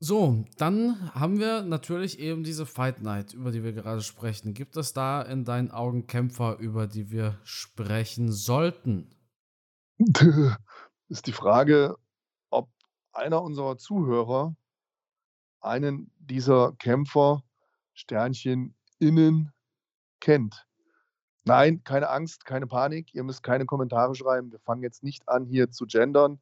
So, 0.00 0.44
dann 0.58 1.12
haben 1.12 1.40
wir 1.40 1.62
natürlich 1.62 2.20
eben 2.20 2.44
diese 2.44 2.66
Fight 2.66 3.02
Night, 3.02 3.34
über 3.34 3.50
die 3.50 3.64
wir 3.64 3.72
gerade 3.72 4.00
sprechen. 4.00 4.54
Gibt 4.54 4.76
es 4.76 4.92
da 4.92 5.22
in 5.22 5.44
deinen 5.44 5.72
Augen 5.72 6.06
Kämpfer, 6.06 6.58
über 6.58 6.86
die 6.86 7.10
wir 7.10 7.36
sprechen 7.42 8.30
sollten? 8.30 9.10
Ist 11.08 11.26
die 11.26 11.32
Frage, 11.32 11.96
ob 12.50 12.70
einer 13.12 13.42
unserer 13.42 13.76
Zuhörer 13.76 14.54
einen 15.60 16.12
dieser 16.18 16.74
Kämpfer 16.78 17.42
Sternchen 17.92 18.76
innen 19.00 19.52
kennt. 20.20 20.67
Nein, 21.48 21.82
keine 21.82 22.10
Angst, 22.10 22.44
keine 22.44 22.66
Panik. 22.66 23.14
Ihr 23.14 23.24
müsst 23.24 23.42
keine 23.42 23.64
Kommentare 23.64 24.14
schreiben. 24.14 24.52
Wir 24.52 24.60
fangen 24.60 24.82
jetzt 24.82 25.02
nicht 25.02 25.28
an, 25.28 25.46
hier 25.46 25.70
zu 25.70 25.86
gendern. 25.86 26.38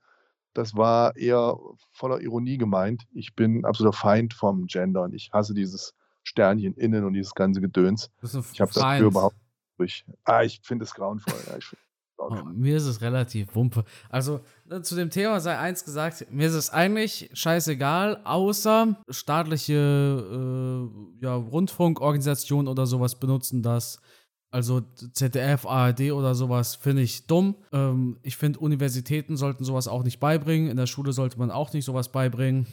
Das 0.53 0.75
war 0.75 1.16
eher 1.16 1.59
voller 1.92 2.21
Ironie 2.21 2.59
gemeint. 2.59 3.07
Ich 3.12 3.35
bin 3.37 3.64
absoluter 3.64 3.97
Feind 3.97 4.35
vom 4.35 4.66
Gendern. 4.66 5.12
Ich 5.12 5.31
hasse 5.33 5.55
dieses 5.55 5.95
Sternchen 6.25 6.75
innen 6.75 7.05
und 7.05 7.12
dieses 7.12 7.35
ganze 7.35 7.61
Gedöns. 7.61 8.11
Ich 8.23 8.61
habe 8.61 8.73
dafür 8.73 9.07
überhaupt 9.07 9.37
nicht. 9.79 10.05
Ah, 10.25 10.42
ich 10.42 10.61
finde 10.62 10.85
es 10.85 10.95
grauenvoll. 10.95 11.38
Ja, 11.47 11.59
oh, 12.19 12.35
mir 12.53 12.79
ist 12.79 12.87
es 12.87 13.01
relativ 13.01 13.55
wumpe. 13.55 13.85
Also 14.09 14.40
ne, 14.64 14.83
zu 14.83 14.97
dem 14.97 15.11
Thema 15.11 15.40
sei 15.40 15.57
eins 15.59 15.85
gesagt, 15.85 16.27
mir 16.31 16.49
ist 16.49 16.55
es 16.55 16.71
eigentlich 16.71 17.31
scheißegal, 17.35 18.23
außer 18.25 18.97
staatliche 19.11 19.75
äh, 19.75 21.25
ja, 21.25 21.35
Rundfunkorganisationen 21.35 22.69
oder 22.69 22.87
sowas 22.87 23.21
benutzen 23.21 23.62
das 23.62 24.01
also 24.50 24.80
ZDF, 25.12 25.66
ARD 25.66 26.12
oder 26.12 26.35
sowas 26.35 26.76
finde 26.76 27.02
ich 27.02 27.26
dumm. 27.26 27.56
Ähm, 27.72 28.18
ich 28.22 28.37
finde, 28.37 28.61
Universitäten 28.61 29.37
sollten 29.37 29.64
sowas 29.64 29.88
auch 29.88 30.04
nicht 30.04 30.20
beibringen. 30.20 30.70
In 30.70 30.76
der 30.76 30.87
Schule 30.87 31.12
sollte 31.12 31.38
man 31.38 31.50
auch 31.50 31.72
nicht 31.72 31.85
sowas 31.85 32.11
beibringen. 32.11 32.66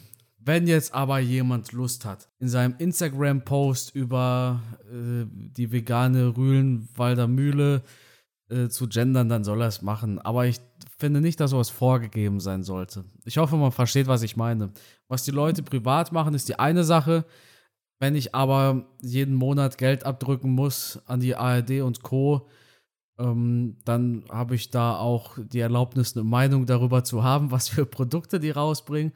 Wenn 0.46 0.68
jetzt 0.68 0.94
aber 0.94 1.20
jemand 1.20 1.72
Lust 1.72 2.06
hat, 2.06 2.28
in 2.40 2.50
seinem 2.50 2.76
Instagram-Post 2.78 3.96
über 3.96 4.62
äh, 4.92 5.26
die 5.30 5.72
vegane 5.72 6.36
Rühlenwalder 6.36 7.28
Mühle 7.28 7.82
äh, 8.50 8.68
zu 8.68 8.88
gendern, 8.88 9.30
dann 9.30 9.46
soll 9.46 9.62
er 9.62 9.68
es 9.68 9.82
machen. 9.82 10.20
Aber 10.20 10.46
ich 10.46 10.60
finde 10.98 11.22
nicht, 11.22 11.40
dass 11.40 11.52
sowas 11.52 11.70
vorgegeben 11.70 12.40
sein 12.40 12.64
sollte. 12.64 13.06
Ich 13.26 13.38
hoffe, 13.38 13.56
man 13.56 13.72
versteht, 13.72 14.08
was 14.08 14.22
ich 14.22 14.36
meine. 14.36 14.72
Was 15.08 15.24
die 15.24 15.32
Leute 15.32 15.64
privat 15.64 16.12
machen, 16.12 16.34
ist 16.34 16.50
die 16.50 16.60
eine 16.60 16.84
Sache. 16.84 17.26
Wenn 18.00 18.16
ich 18.16 18.36
aber 18.36 18.88
jeden 19.02 19.36
Monat 19.36 19.78
Geld 19.78 20.06
abdrücken 20.06 20.52
muss 20.52 21.00
an 21.06 21.20
die 21.20 21.36
ARD 21.36 21.82
und 21.82 22.04
Co., 22.04 22.50
ähm, 23.20 23.78
dann 23.86 24.26
habe 24.30 24.56
ich 24.56 24.72
da 24.72 24.98
auch 24.98 25.38
die 25.38 25.60
Erlaubnis, 25.60 26.16
eine 26.16 26.24
Meinung 26.24 26.66
darüber 26.66 27.04
zu 27.04 27.24
haben, 27.24 27.52
was 27.52 27.70
für 27.70 27.86
Produkte 27.86 28.40
die 28.40 28.52
rausbringen. 28.52 29.14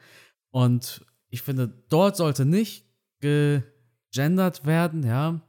Und 0.50 1.04
ich 1.28 1.42
finde, 1.42 1.68
dort 1.88 2.16
sollte 2.16 2.44
nicht 2.44 2.86
gegendert 3.20 4.64
werden, 4.64 5.04
ja. 5.04 5.40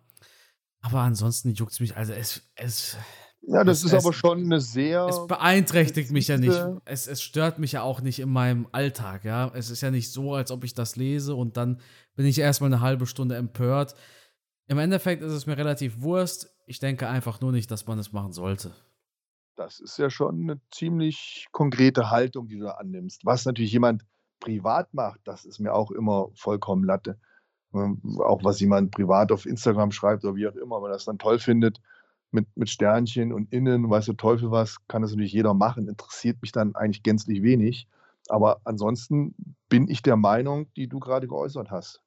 Aber 0.81 1.01
ansonsten 1.01 1.53
juckt 1.53 1.73
es 1.73 1.79
mich, 1.79 1.97
also 1.97 2.13
es, 2.13 2.41
es, 2.55 2.97
ja, 3.41 3.63
das 3.63 3.79
es, 3.79 3.93
ist 3.93 4.05
aber 4.05 4.13
schon 4.13 4.43
eine 4.43 4.59
sehr. 4.59 5.05
Es 5.07 5.25
beeinträchtigt 5.27 6.11
mich 6.11 6.27
ja 6.27 6.37
nicht. 6.37 6.59
Es, 6.85 7.07
es 7.07 7.21
stört 7.21 7.59
mich 7.59 7.71
ja 7.71 7.81
auch 7.81 8.01
nicht 8.01 8.19
in 8.19 8.29
meinem 8.29 8.67
Alltag, 8.71 9.23
ja. 9.23 9.51
Es 9.53 9.69
ist 9.69 9.81
ja 9.81 9.91
nicht 9.91 10.11
so, 10.11 10.33
als 10.33 10.51
ob 10.51 10.63
ich 10.63 10.73
das 10.73 10.95
lese 10.95 11.35
und 11.35 11.57
dann 11.57 11.79
bin 12.15 12.25
ich 12.25 12.39
erstmal 12.39 12.71
eine 12.71 12.81
halbe 12.81 13.05
Stunde 13.07 13.35
empört. 13.35 13.95
Im 14.67 14.77
Endeffekt 14.77 15.23
ist 15.23 15.31
es 15.31 15.47
mir 15.47 15.57
relativ 15.57 16.01
Wurst. 16.01 16.53
Ich 16.67 16.79
denke 16.79 17.07
einfach 17.07 17.41
nur 17.41 17.51
nicht, 17.51 17.71
dass 17.71 17.87
man 17.87 17.97
es 17.97 18.11
machen 18.11 18.33
sollte. 18.33 18.71
Das 19.55 19.79
ist 19.79 19.97
ja 19.97 20.09
schon 20.09 20.43
eine 20.43 20.61
ziemlich 20.71 21.47
konkrete 21.51 22.11
Haltung, 22.11 22.47
die 22.47 22.59
du 22.59 22.65
da 22.65 22.71
annimmst. 22.73 23.25
Was 23.25 23.45
natürlich 23.45 23.71
jemand 23.71 24.05
privat 24.39 24.93
macht, 24.93 25.21
das 25.25 25.45
ist 25.45 25.59
mir 25.59 25.73
auch 25.73 25.91
immer 25.91 26.29
vollkommen 26.35 26.83
Latte. 26.83 27.19
Ähm, 27.73 28.01
auch 28.19 28.43
was 28.43 28.59
jemand 28.59 28.91
privat 28.91 29.31
auf 29.31 29.45
Instagram 29.45 29.91
schreibt 29.91 30.23
oder 30.23 30.35
wie 30.35 30.47
auch 30.47 30.55
immer, 30.55 30.81
wenn 30.81 30.91
er 30.91 30.93
das 30.93 31.05
dann 31.05 31.17
toll 31.17 31.39
findet, 31.39 31.81
mit, 32.31 32.47
mit 32.55 32.69
Sternchen 32.69 33.33
und 33.33 33.51
innen, 33.51 33.89
weiß 33.89 34.05
der 34.05 34.17
Teufel 34.17 34.51
was, 34.51 34.77
kann 34.87 35.01
das 35.01 35.11
natürlich 35.11 35.33
jeder 35.33 35.53
machen, 35.53 35.87
interessiert 35.87 36.41
mich 36.41 36.51
dann 36.51 36.75
eigentlich 36.75 37.03
gänzlich 37.03 37.41
wenig. 37.41 37.87
Aber 38.27 38.61
ansonsten 38.63 39.35
bin 39.69 39.87
ich 39.87 40.01
der 40.01 40.15
Meinung, 40.15 40.71
die 40.73 40.87
du 40.87 40.99
gerade 40.99 41.27
geäußert 41.27 41.71
hast. 41.71 42.03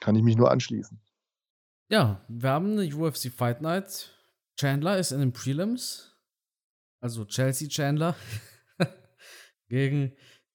Kann 0.00 0.14
ich 0.14 0.22
mich 0.22 0.36
nur 0.36 0.50
anschließen. 0.50 1.00
Ja, 1.88 2.24
wir 2.28 2.50
haben 2.50 2.72
eine 2.72 2.94
UFC 2.94 3.32
Fight 3.32 3.60
Night. 3.60 4.12
Chandler 4.58 4.98
ist 4.98 5.12
in 5.12 5.20
den 5.20 5.32
Prelims. 5.32 6.16
Also 7.00 7.24
Chelsea 7.24 7.68
Chandler 7.68 8.14
gegen 9.68 10.12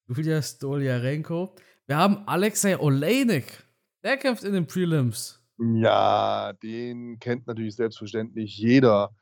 Julia 0.08 0.42
Stoliarenko. 0.42 1.56
Wir 1.88 1.98
haben 1.98 2.28
Alexei 2.28 2.78
Oleinik. 2.78 3.64
Der 4.04 4.18
kämpft 4.18 4.44
in 4.44 4.54
den 4.54 4.68
Prelims. 4.68 5.41
Ja, 5.64 6.54
den 6.54 7.20
kennt 7.20 7.46
natürlich 7.46 7.76
selbstverständlich 7.76 8.58
jeder. 8.58 9.14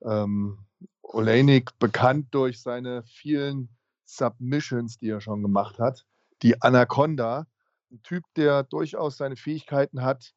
Ähm, 0.00 0.64
Oleinik 1.02 1.78
bekannt 1.78 2.28
durch 2.30 2.62
seine 2.62 3.02
vielen 3.02 3.68
Submissions, 4.06 4.96
die 4.96 5.10
er 5.10 5.20
schon 5.20 5.42
gemacht 5.42 5.78
hat. 5.78 6.06
Die 6.40 6.62
Anaconda, 6.62 7.46
ein 7.90 8.02
Typ, 8.02 8.24
der 8.36 8.62
durchaus 8.62 9.18
seine 9.18 9.36
Fähigkeiten 9.36 10.00
hat 10.00 10.32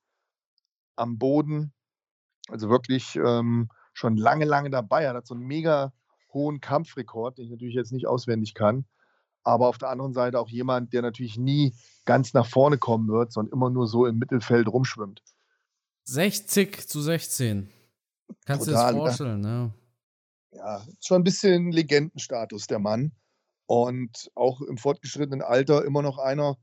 am 0.98 1.18
Boden, 1.18 1.72
also 2.50 2.70
wirklich 2.70 3.16
ähm, 3.16 3.70
schon 3.94 4.18
lange, 4.18 4.44
lange 4.44 4.70
dabei. 4.70 5.04
Er 5.04 5.14
hat 5.14 5.26
so 5.26 5.36
einen 5.36 5.46
mega 5.46 5.94
hohen 6.34 6.60
Kampfrekord, 6.60 7.38
den 7.38 7.46
ich 7.46 7.52
natürlich 7.52 7.76
jetzt 7.76 7.94
nicht 7.94 8.08
auswendig 8.08 8.56
kann. 8.56 8.86
Aber 9.44 9.70
auf 9.70 9.78
der 9.78 9.90
anderen 9.90 10.12
Seite 10.12 10.38
auch 10.38 10.50
jemand, 10.50 10.92
der 10.92 11.02
natürlich 11.02 11.38
nie 11.38 11.74
ganz 12.04 12.34
nach 12.34 12.46
vorne 12.46 12.78
kommen 12.78 13.08
wird, 13.08 13.32
sondern 13.32 13.54
immer 13.54 13.70
nur 13.70 13.88
so 13.88 14.06
im 14.06 14.18
Mittelfeld 14.18 14.68
rumschwimmt. 14.68 15.22
60 16.06 16.88
zu 16.88 17.02
16. 17.02 17.70
Kannst 18.46 18.68
du 18.68 18.72
dir 18.72 18.78
das 18.78 18.92
vorstellen, 18.92 19.42
ne? 19.42 19.74
Ja, 20.52 20.86
schon 21.02 21.22
ein 21.22 21.24
bisschen 21.24 21.72
Legendenstatus, 21.72 22.68
der 22.68 22.80
Mann. 22.80 23.12
Und 23.68 24.32
auch 24.36 24.62
im 24.62 24.78
fortgeschrittenen 24.78 25.42
Alter 25.42 25.84
immer 25.84 26.02
noch 26.02 26.20
einer, 26.20 26.58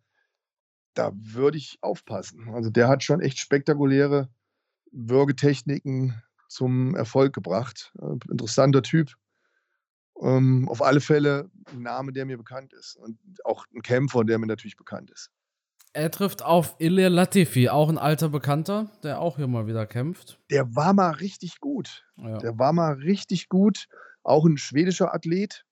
da 0.95 1.13
würde 1.15 1.59
ich 1.59 1.79
aufpassen. 1.81 2.51
Also 2.55 2.71
der 2.71 2.89
hat 2.89 3.03
schon 3.03 3.21
echt 3.21 3.39
spektakuläre 3.39 4.29
Würgetechniken 4.93 6.23
zum 6.49 6.95
Erfolg 6.95 7.35
gebracht. 7.35 7.93
Äh, 8.01 8.31
interessanter 8.31 8.83
Typ. 8.83 9.15
Ähm, 10.21 10.69
auf 10.69 10.83
alle 10.83 11.01
Fälle 11.01 11.51
ein 11.73 11.83
Name, 11.83 12.13
der 12.13 12.27
mir 12.27 12.37
bekannt 12.37 12.73
ist. 12.75 12.97
Und 12.97 13.19
auch 13.45 13.67
ein 13.75 13.83
Kämpfer, 13.83 14.25
der 14.25 14.39
mir 14.39 14.47
natürlich 14.47 14.77
bekannt 14.77 15.11
ist. 15.11 15.31
Er 15.95 16.11
trifft 16.11 16.43
auf 16.43 16.77
Ilir 16.79 17.11
Latifi, 17.11 17.69
auch 17.69 17.91
ein 17.91 17.99
alter 17.99 18.31
Bekannter, 18.31 18.91
der 19.03 19.21
auch 19.21 19.37
hier 19.37 19.47
mal 19.47 19.67
wieder 19.67 19.87
kämpft. 19.87 20.39
Der 20.51 20.75
war 20.75 20.95
mal 20.95 21.11
richtig 21.11 21.61
gut. 21.61 22.05
Ja. 22.17 22.39
Der 22.39 22.59
war 22.59 22.73
mal 22.73 22.95
richtig 22.95 23.51
gut. 23.51 23.89
Auch 24.23 24.47
ein 24.47 24.57
schwedischer 24.57 25.15
Athlet. 25.15 25.65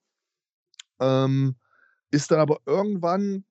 Ähm, 1.00 1.56
ist 2.11 2.30
dann 2.30 2.40
aber 2.40 2.59
irgendwann 2.66 3.44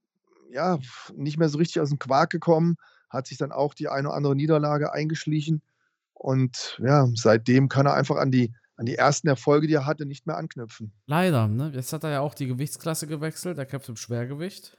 ja, 0.51 0.79
nicht 1.15 1.38
mehr 1.38 1.49
so 1.49 1.58
richtig 1.58 1.82
aus 1.82 1.89
dem 1.89 1.99
Quark 1.99 2.29
gekommen, 2.29 2.75
hat 3.10 3.27
sich 3.27 3.38
dann 3.38 3.51
auch 3.51 3.73
die 3.73 3.88
eine 3.88 4.10
oder 4.10 4.17
andere 4.17 4.36
Niederlage 4.36 4.93
eingeschlichen. 4.93 5.62
Und 6.13 6.79
ja, 6.84 7.08
seitdem 7.15 7.69
kann 7.69 7.86
er 7.86 7.93
einfach 7.93 8.17
an 8.17 8.29
die, 8.29 8.53
an 8.75 8.86
die 8.86 8.95
ersten 8.95 9.27
Erfolge, 9.27 9.67
die 9.67 9.73
er 9.73 9.86
hatte, 9.86 10.05
nicht 10.05 10.27
mehr 10.27 10.38
anknüpfen. 10.38 10.91
Leider, 11.05 11.47
ne? 11.47 11.71
Jetzt 11.73 11.93
hat 11.93 12.03
er 12.03 12.12
ja 12.12 12.19
auch 12.19 12.36
die 12.36 12.47
Gewichtsklasse 12.47 13.08
gewechselt. 13.08 13.58
Er 13.58 13.65
kämpft 13.65 13.89
im 13.89 13.95
Schwergewicht 13.95 14.77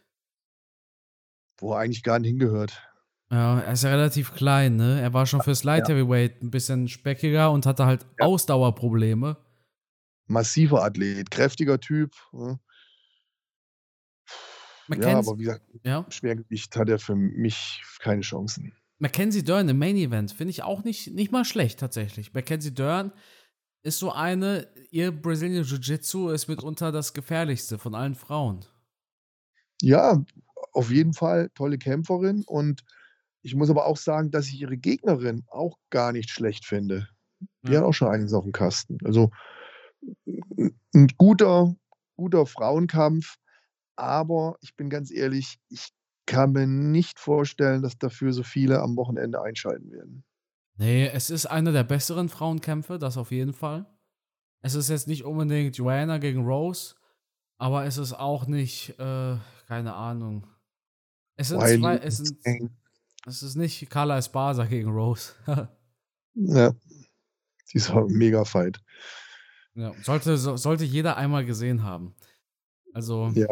wo 1.61 1.73
er 1.73 1.81
eigentlich 1.81 2.03
gar 2.03 2.19
nicht 2.19 2.31
hingehört. 2.31 2.83
Ja, 3.31 3.61
er 3.61 3.73
ist 3.73 3.85
ja 3.85 3.91
relativ 3.91 4.35
klein, 4.35 4.77
ne? 4.77 5.01
Er 5.01 5.15
war 5.15 5.25
schon 5.25 5.41
fürs 5.41 5.63
Light 5.63 5.89
Heavyweight 5.89 6.43
ein 6.43 6.51
bisschen 6.51 6.89
speckiger 6.89 7.53
und 7.53 7.65
hatte 7.65 7.87
halt 7.87 8.05
ja. 8.19 8.27
Ausdauerprobleme. 8.27 9.37
Massiver 10.27 10.83
Athlet, 10.85 11.31
kräftiger 11.31 11.79
Typ. 11.79 12.13
Ne? 12.33 12.59
ja, 14.89 15.19
aber 15.19 15.39
wie 15.39 15.45
gesagt, 15.45 15.65
ja? 15.85 16.05
Schwergewicht 16.09 16.75
hat 16.77 16.89
er 16.89 16.99
für 16.99 17.15
mich 17.15 17.83
keine 18.01 18.23
Chancen. 18.23 18.73
Mackenzie 18.99 19.45
Dern 19.45 19.69
im 19.69 19.79
Main 19.79 19.97
Event 19.97 20.33
finde 20.33 20.51
ich 20.51 20.63
auch 20.63 20.85
nicht, 20.85 21.15
nicht 21.15 21.33
mal 21.33 21.45
schlecht 21.45 21.79
tatsächlich. 21.79 22.35
Mackenzie 22.35 22.75
Dern 22.75 23.13
ist 23.83 23.99
so 23.99 24.13
eine, 24.13 24.69
ihr 24.91 25.11
Brazilian 25.11 25.65
Jiu-Jitsu 25.65 26.31
ist 26.31 26.49
mitunter 26.49 26.93
das 26.93 27.15
gefährlichste 27.15 27.79
von 27.79 27.95
allen 27.95 28.15
Frauen. 28.15 28.65
Ja, 29.81 30.23
auf 30.73 30.91
jeden 30.91 31.15
Fall 31.15 31.51
tolle 31.55 31.79
Kämpferin 31.79 32.45
und 32.47 32.83
ich 33.43 33.55
muss 33.55 33.71
aber 33.71 33.87
auch 33.87 33.97
sagen, 33.97 34.31
dass 34.31 34.49
ich 34.49 34.61
ihre 34.61 34.77
Gegnerin 34.77 35.45
auch 35.49 35.79
gar 35.91 36.13
nicht 36.13 36.31
schlecht 36.31 36.67
finde. 36.67 37.09
Die 37.67 37.73
Ja. 37.73 37.79
hat 37.79 37.85
auch 37.85 37.93
schon 37.95 38.09
einiges 38.09 38.35
auf 38.35 38.45
dem 38.45 38.53
Kasten. 38.53 38.99
Also 39.05 39.31
ein 40.95 41.09
guter, 41.19 41.75
guter 42.17 42.47
Frauenkampf, 42.47 43.37
aber 43.97 44.57
ich 44.61 44.77
bin 44.77 44.91
ganz 44.91 45.11
ehrlich, 45.11 45.59
ich 45.69 45.91
kann 46.27 46.53
mir 46.53 46.67
nicht 46.67 47.19
vorstellen, 47.19 47.83
dass 47.83 47.99
dafür 47.99 48.33
so 48.33 48.43
viele 48.43 48.81
am 48.81 48.97
Wochenende 48.97 49.43
einschalten 49.43 49.91
werden. 49.91 50.25
Nee, 50.77 51.09
es 51.09 51.31
ist 51.31 51.47
einer 51.47 51.73
der 51.73 51.85
besseren 51.85 52.29
Frauenkämpfe, 52.29 52.99
das 52.99 53.17
auf 53.17 53.31
jeden 53.33 53.53
Fall. 53.53 53.87
Es 54.63 54.75
ist 54.75 54.91
jetzt 54.91 55.09
nicht 55.09 55.25
unbedingt 55.25 55.77
Joanna 55.77 56.19
gegen 56.19 56.45
Rose, 56.47 56.97
aber 57.59 57.87
es 57.87 57.99
ist 57.99 58.15
auch 58.15 58.47
nicht, 58.47 58.99
äh, 58.99 59.37
keine 59.69 59.95
Ahnung. 59.95 60.47
Es 61.41 61.49
sind 61.49 61.59
Wiley 61.63 61.81
zwei, 61.81 61.97
es, 61.97 62.19
sind, 62.19 62.71
es 63.27 63.43
ist 63.43 63.57
nicht 63.57 63.89
Carla 63.89 64.19
Esparza 64.19 64.67
gegen 64.67 64.91
Rose. 64.91 65.33
Ja, 66.35 66.73
dieser 67.75 68.07
Mega-Fight. 68.07 68.81
ja, 69.75 69.93
sollte, 70.05 70.37
so, 70.37 70.57
sollte 70.57 70.85
jeder 70.85 71.17
einmal 71.17 71.45
gesehen 71.45 71.83
haben. 71.83 72.15
Also, 72.95 73.33
Ja. 73.35 73.49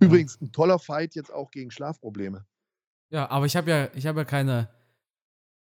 Übrigens, 0.00 0.40
ein 0.40 0.50
toller 0.50 0.78
Fight 0.80 1.14
jetzt 1.14 1.32
auch 1.32 1.50
gegen 1.52 1.70
Schlafprobleme. 1.70 2.44
ja, 3.10 3.30
aber 3.30 3.46
ich 3.46 3.54
habe 3.54 3.70
ja, 3.70 3.88
ich 3.94 4.06
habe 4.06 4.20
ja 4.20 4.24
keine. 4.24 4.70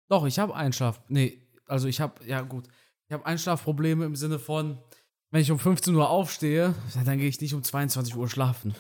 Doch, 0.09 0.25
ich 0.25 0.39
habe 0.39 0.55
Einschlaf. 0.55 1.03
Nee, 1.09 1.39
also 1.67 1.87
ich 1.87 2.01
habe, 2.01 2.25
ja 2.25 2.41
gut, 2.41 2.69
ich 3.09 3.13
habe 3.13 3.27
Einschlafprobleme 3.27 4.05
im 4.07 4.17
Sinne 4.17 4.39
von, 4.39 4.79
wenn 5.31 5.43
ich 5.43 5.51
um 5.51 5.59
15 5.59 5.95
Uhr 5.95 6.09
aufstehe, 6.09 6.75
dann 7.05 7.19
gehe 7.19 7.29
ich 7.29 7.41
nicht 7.41 7.55
um 7.55 7.63
22 7.63 8.17
Uhr 8.17 8.29
schlafen. 8.29 8.75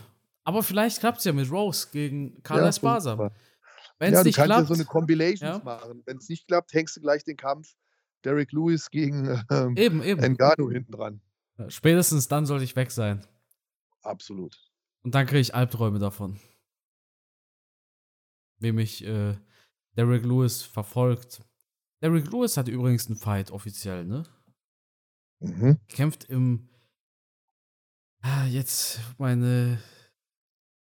Aber 0.44 0.62
vielleicht 0.62 1.00
klappt 1.00 1.18
es 1.18 1.24
ja 1.24 1.32
mit 1.32 1.50
Rose 1.50 1.88
gegen 1.92 2.42
Carla 2.42 2.64
Ja, 2.64 2.68
Esparza. 2.70 3.30
Wenn 3.98 4.12
ja, 4.12 4.18
es 4.18 4.22
du 4.24 4.28
nicht 4.28 4.36
kannst 4.36 4.46
klappt, 4.48 4.60
ja 4.62 4.66
so 4.66 4.74
eine 4.74 4.84
Compilations 4.84 5.58
Ja. 5.58 5.64
machen. 5.64 6.02
Wenn 6.04 6.16
es 6.16 6.28
nicht 6.28 6.48
klappt, 6.48 6.72
hängst 6.72 6.96
du 6.96 7.00
gleich 7.00 7.22
den 7.24 7.36
Kampf 7.36 7.74
Derek 8.24 8.52
Lewis 8.52 8.90
gegen 8.90 9.44
ähm, 9.50 9.76
eben, 9.76 10.02
eben. 10.02 10.20
Ngannou 10.34 10.70
hinten 10.70 10.92
dran. 10.92 11.20
Ja, 11.58 11.70
Spätestens 11.70 12.28
dann 12.28 12.46
sollte 12.46 12.64
ich 12.64 12.74
weg 12.76 12.90
sein. 12.90 13.24
Absolut. 14.02 14.56
Und 15.02 15.14
dann 15.14 15.26
kriege 15.26 15.40
ich 15.40 15.54
Albträume 15.54 15.98
davon. 15.98 16.40
Wie 18.58 18.72
mich 18.72 19.04
äh, 19.04 19.36
Derek 19.96 20.24
Lewis 20.24 20.62
verfolgt. 20.62 21.42
Derek 22.00 22.26
Lewis 22.32 22.56
hat 22.56 22.68
übrigens 22.68 23.06
einen 23.06 23.16
Fight 23.16 23.50
offiziell, 23.50 24.04
ne? 24.04 24.24
Mhm. 25.40 25.78
Kämpft 25.88 26.24
im. 26.24 26.68
Ah, 28.20 28.46
jetzt 28.46 29.00
meine 29.18 29.80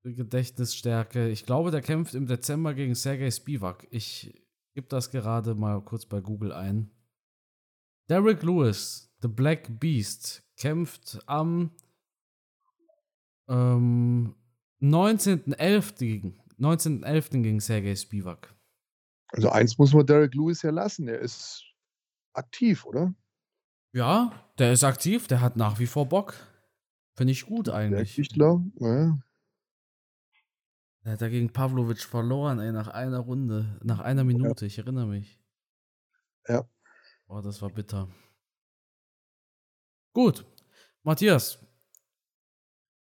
Gedächtnisstärke. 0.03 1.29
Ich 1.29 1.45
glaube, 1.45 1.71
der 1.71 1.81
kämpft 1.81 2.13
im 2.13 2.27
Dezember 2.27 2.73
gegen 2.73 2.95
Sergei 2.95 3.31
Spivak. 3.31 3.87
Ich 3.89 4.43
gebe 4.73 4.87
das 4.87 5.11
gerade 5.11 5.55
mal 5.55 5.81
kurz 5.81 6.05
bei 6.05 6.19
Google 6.19 6.51
ein. 6.51 6.91
Derek 8.09 8.43
Lewis, 8.43 9.13
The 9.21 9.29
Black 9.29 9.79
Beast, 9.79 10.43
kämpft 10.57 11.21
am 11.25 11.71
ähm, 13.47 14.35
19.11. 14.81 15.97
gegen 15.99 16.39
19.11. 16.59 17.41
gegen 17.41 17.59
Sergei 17.59 17.95
Spivak. 17.95 18.53
Also 19.29 19.49
eins 19.49 19.77
muss 19.77 19.93
man 19.93 20.05
Derek 20.05 20.35
Lewis 20.35 20.61
ja 20.61 20.71
lassen. 20.71 21.07
Er 21.07 21.19
ist 21.19 21.63
aktiv, 22.33 22.85
oder? 22.85 23.13
Ja, 23.93 24.31
der 24.57 24.73
ist 24.73 24.83
aktiv, 24.83 25.27
der 25.27 25.41
hat 25.41 25.55
nach 25.55 25.79
wie 25.79 25.87
vor 25.87 26.07
Bock. 26.07 26.35
Finde 27.15 27.31
ich 27.31 27.45
gut 27.45 27.67
Der 27.67 27.75
eigentlich. 27.75 28.15
Kichtler. 28.15 28.63
Ja. 28.79 29.17
Der 31.03 31.13
hat 31.13 31.21
ja 31.21 31.27
gegen 31.27 31.51
Pavlovic 31.51 32.01
verloren, 32.01 32.59
ey, 32.59 32.71
nach 32.71 32.87
einer 32.87 33.19
Runde, 33.19 33.77
nach 33.83 33.99
einer 33.99 34.23
Minute, 34.23 34.65
ich 34.65 34.77
erinnere 34.77 35.07
mich. 35.07 35.37
Ja. 36.47 36.65
Oh, 37.27 37.41
das 37.41 37.61
war 37.61 37.69
bitter. 37.69 38.07
Gut. 40.13 40.45
Matthias. 41.03 41.59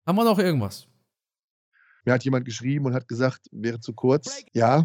Haben 0.05 0.17
wir 0.17 0.25
noch 0.25 0.39
irgendwas? 0.39 0.89
Mir 2.05 2.15
hat 2.15 2.25
jemand 2.25 2.45
geschrieben 2.45 2.87
und 2.87 2.95
hat 2.95 3.07
gesagt, 3.07 3.47
wäre 3.53 3.79
zu 3.79 3.93
kurz. 3.93 4.43
Ja, 4.53 4.85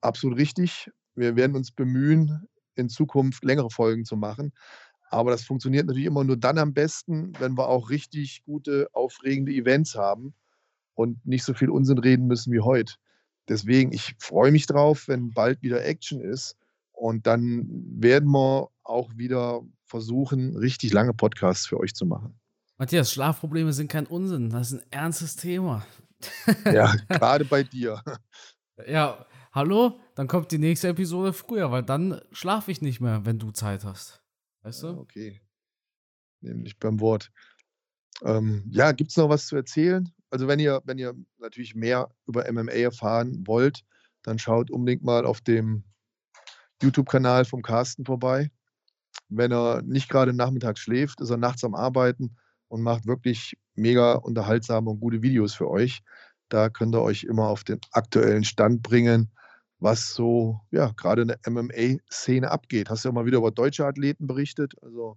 absolut 0.00 0.38
richtig. 0.38 0.90
Wir 1.14 1.36
werden 1.36 1.56
uns 1.56 1.72
bemühen, 1.72 2.48
in 2.74 2.88
Zukunft 2.88 3.44
längere 3.44 3.70
Folgen 3.70 4.06
zu 4.06 4.16
machen. 4.16 4.52
Aber 5.10 5.30
das 5.30 5.44
funktioniert 5.44 5.86
natürlich 5.86 6.06
immer 6.06 6.24
nur 6.24 6.38
dann 6.38 6.56
am 6.56 6.72
besten, 6.72 7.32
wenn 7.38 7.56
wir 7.56 7.68
auch 7.68 7.90
richtig 7.90 8.44
gute, 8.44 8.88
aufregende 8.92 9.52
Events 9.52 9.94
haben 9.94 10.34
und 10.94 11.24
nicht 11.26 11.44
so 11.44 11.54
viel 11.54 11.70
Unsinn 11.70 11.98
reden 11.98 12.26
müssen 12.26 12.52
wie 12.52 12.60
heute. 12.60 12.94
Deswegen, 13.48 13.92
ich 13.92 14.14
freue 14.18 14.52
mich 14.52 14.66
drauf, 14.66 15.08
wenn 15.08 15.30
bald 15.30 15.62
wieder 15.62 15.84
Action 15.84 16.20
ist. 16.20 16.56
Und 16.92 17.26
dann 17.26 17.66
werden 17.98 18.30
wir 18.30 18.68
auch 18.84 19.10
wieder 19.16 19.62
versuchen, 19.84 20.56
richtig 20.56 20.92
lange 20.92 21.12
Podcasts 21.12 21.66
für 21.66 21.78
euch 21.78 21.94
zu 21.94 22.06
machen. 22.06 22.38
Matthias, 22.78 23.12
Schlafprobleme 23.12 23.72
sind 23.72 23.90
kein 23.90 24.06
Unsinn, 24.06 24.50
das 24.50 24.72
ist 24.72 24.80
ein 24.80 24.86
ernstes 24.90 25.36
Thema. 25.36 25.86
Ja, 26.64 26.94
gerade 27.08 27.44
bei 27.44 27.62
dir. 27.62 28.02
Ja, 28.86 29.26
hallo? 29.52 30.00
Dann 30.14 30.26
kommt 30.26 30.50
die 30.50 30.58
nächste 30.58 30.88
Episode 30.88 31.32
früher, 31.32 31.70
weil 31.70 31.82
dann 31.82 32.20
schlafe 32.32 32.70
ich 32.70 32.80
nicht 32.80 33.00
mehr, 33.00 33.24
wenn 33.24 33.38
du 33.38 33.50
Zeit 33.50 33.84
hast. 33.84 34.22
Weißt 34.62 34.82
du? 34.82 34.88
okay. 34.98 35.40
Nehme 36.40 36.64
dich 36.64 36.78
beim 36.78 37.00
Wort. 37.00 37.30
Ähm, 38.22 38.64
ja, 38.70 38.92
gibt 38.92 39.10
es 39.10 39.16
noch 39.16 39.28
was 39.28 39.46
zu 39.46 39.56
erzählen? 39.56 40.12
Also 40.34 40.48
wenn 40.48 40.58
ihr, 40.58 40.82
wenn 40.84 40.98
ihr 40.98 41.14
natürlich 41.38 41.76
mehr 41.76 42.08
über 42.26 42.50
MMA 42.50 42.72
erfahren 42.72 43.46
wollt, 43.46 43.84
dann 44.24 44.40
schaut 44.40 44.68
unbedingt 44.68 45.04
mal 45.04 45.26
auf 45.26 45.40
dem 45.40 45.84
YouTube-Kanal 46.82 47.44
vom 47.44 47.62
Carsten 47.62 48.04
vorbei. 48.04 48.50
Wenn 49.28 49.52
er 49.52 49.82
nicht 49.82 50.08
gerade 50.08 50.32
nachmittags 50.32 50.80
schläft, 50.80 51.20
ist 51.20 51.30
er 51.30 51.36
nachts 51.36 51.62
am 51.62 51.76
Arbeiten 51.76 52.34
und 52.66 52.82
macht 52.82 53.06
wirklich 53.06 53.56
mega 53.76 54.14
unterhaltsame 54.14 54.90
und 54.90 54.98
gute 54.98 55.22
Videos 55.22 55.54
für 55.54 55.70
euch. 55.70 56.02
Da 56.48 56.68
könnt 56.68 56.96
ihr 56.96 57.02
euch 57.02 57.22
immer 57.22 57.46
auf 57.46 57.62
den 57.62 57.78
aktuellen 57.92 58.42
Stand 58.42 58.82
bringen, 58.82 59.30
was 59.78 60.14
so, 60.14 60.58
ja, 60.72 60.90
gerade 60.96 61.22
in 61.22 61.28
der 61.28 61.38
MMA-Szene 61.48 62.50
abgeht. 62.50 62.90
Hast 62.90 63.04
ja 63.04 63.12
mal 63.12 63.24
wieder 63.24 63.38
über 63.38 63.52
deutsche 63.52 63.86
Athleten 63.86 64.26
berichtet. 64.26 64.74
Also 64.82 65.16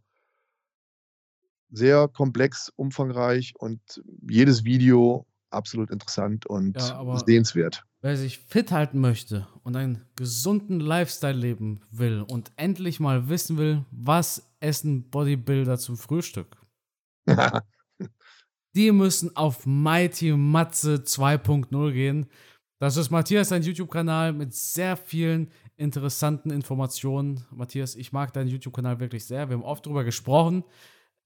sehr 1.70 2.08
komplex, 2.08 2.72
umfangreich 2.76 3.54
und 3.58 3.80
jedes 4.30 4.64
Video 4.64 5.26
absolut 5.50 5.92
interessant 5.92 6.46
und 6.46 6.78
Ja, 6.78 6.96
aber- 6.98 7.20
sehenswert. 7.26 7.84
Wer 8.02 8.16
sich 8.16 8.38
fit 8.38 8.72
halten 8.72 9.00
möchte 9.00 9.48
und 9.64 9.76
einen 9.76 10.02
gesunden 10.16 10.80
Lifestyle 10.80 11.34
leben 11.38 11.82
will 11.90 12.22
und 12.22 12.52
endlich 12.56 13.00
mal 13.00 13.28
wissen 13.28 13.58
will, 13.58 13.86
was 13.92 14.48
essen 14.60 15.10
Bodybuilder 15.10 15.78
zum 15.80 15.98
Frühstück, 15.98 16.58
die 18.76 18.92
müssen 18.92 19.36
auf 19.36 19.66
Mighty 19.66 20.34
Matze 20.34 20.96
2.0 20.98 21.92
gehen. 21.92 22.28
Das 22.80 22.96
ist 22.98 23.10
Matthias, 23.10 23.50
sein 23.50 23.64
YouTube-Kanal 23.64 24.34
mit 24.34 24.54
sehr 24.54 24.96
vielen 24.96 25.50
interessanten 25.76 26.52
Informationen. 26.52 27.44
Matthias, 27.52 27.96
ich 27.96 28.12
mag 28.14 28.32
deinen 28.34 28.50
YouTube-Kanal 28.50 29.00
wirklich 29.00 29.26
sehr. 29.26 29.50
Wir 29.50 29.56
haben 29.56 29.64
oft 29.64 29.86
drüber 29.86 30.04
gesprochen. 30.04 30.64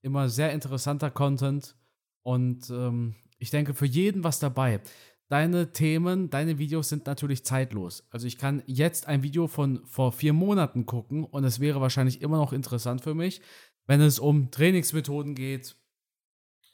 Immer 0.02 0.28
sehr 0.28 0.52
interessanter 0.52 1.10
Content. 1.10 1.76
Und 2.22 2.70
ähm, 2.70 3.14
ich 3.38 3.50
denke, 3.50 3.74
für 3.74 3.86
jeden 3.86 4.22
was 4.24 4.38
dabei. 4.38 4.80
Deine 5.28 5.72
Themen, 5.72 6.28
deine 6.28 6.58
Videos 6.58 6.90
sind 6.90 7.06
natürlich 7.06 7.44
zeitlos. 7.44 8.04
Also 8.10 8.26
ich 8.26 8.36
kann 8.36 8.62
jetzt 8.66 9.08
ein 9.08 9.22
Video 9.22 9.46
von 9.46 9.84
vor 9.86 10.12
vier 10.12 10.34
Monaten 10.34 10.84
gucken 10.84 11.24
und 11.24 11.44
es 11.44 11.58
wäre 11.58 11.80
wahrscheinlich 11.80 12.20
immer 12.20 12.36
noch 12.36 12.52
interessant 12.52 13.00
für 13.00 13.14
mich, 13.14 13.40
wenn 13.86 14.00
es 14.02 14.18
um 14.18 14.50
Trainingsmethoden 14.50 15.34
geht, 15.34 15.74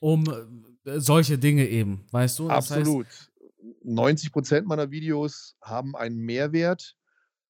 um 0.01 0.25
äh, 0.85 0.99
solche 0.99 1.39
Dinge 1.39 1.69
eben, 1.69 2.05
weißt 2.11 2.41
du? 2.41 2.49
Das 2.49 2.71
heißt, 2.71 2.81
Absolut. 2.81 3.07
90 3.85 4.33
Prozent 4.33 4.67
meiner 4.67 4.91
Videos 4.91 5.57
haben 5.63 5.95
einen 5.97 6.19
Mehrwert 6.19 6.98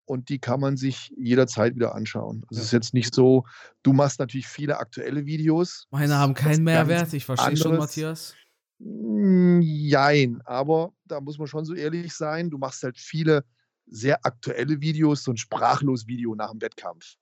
und 0.08 0.28
die 0.28 0.38
kann 0.38 0.60
man 0.60 0.76
sich 0.76 1.12
jederzeit 1.16 1.74
wieder 1.74 1.94
anschauen. 1.94 2.44
Es 2.50 2.56
Ja. 2.56 2.62
ist 2.64 2.72
jetzt 2.72 2.94
nicht 2.94 3.14
so, 3.14 3.44
du 3.82 3.92
machst 3.92 4.18
natürlich 4.18 4.48
viele 4.48 4.78
aktuelle 4.78 5.26
Videos. 5.26 5.86
meine 5.90 6.16
haben 6.16 6.34
keinen 6.34 6.64
Mehrwert, 6.64 7.12
ich 7.12 7.24
verstehe 7.24 7.56
schon, 7.56 7.72
anderes. 7.72 7.88
Matthias. 7.90 8.34
Mm, 8.78 9.60
Jein, 9.60 10.40
aber 10.44 10.92
da 11.04 11.20
muss 11.20 11.38
man 11.38 11.46
schon 11.46 11.64
so 11.64 11.74
ehrlich 11.74 12.14
sein, 12.14 12.50
du 12.50 12.58
machst 12.58 12.82
halt 12.82 12.96
viele 12.96 13.44
sehr 13.86 14.24
aktuelle 14.24 14.80
Videos, 14.80 15.24
so 15.24 15.32
ein 15.32 15.36
sprachlos 15.36 16.06
Video 16.06 16.34
nach 16.34 16.50
dem 16.50 16.60
Wettkampf. 16.60 17.16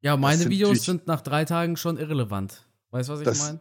Ja, 0.00 0.16
meine 0.16 0.42
sind 0.42 0.50
Videos 0.50 0.84
sind 0.84 1.06
nach 1.06 1.20
drei 1.22 1.44
Tagen 1.44 1.76
schon 1.76 1.96
irrelevant. 1.96 2.66
Weißt 2.90 3.08
du, 3.08 3.14
was 3.14 3.20
ich 3.20 3.38
meine? 3.38 3.60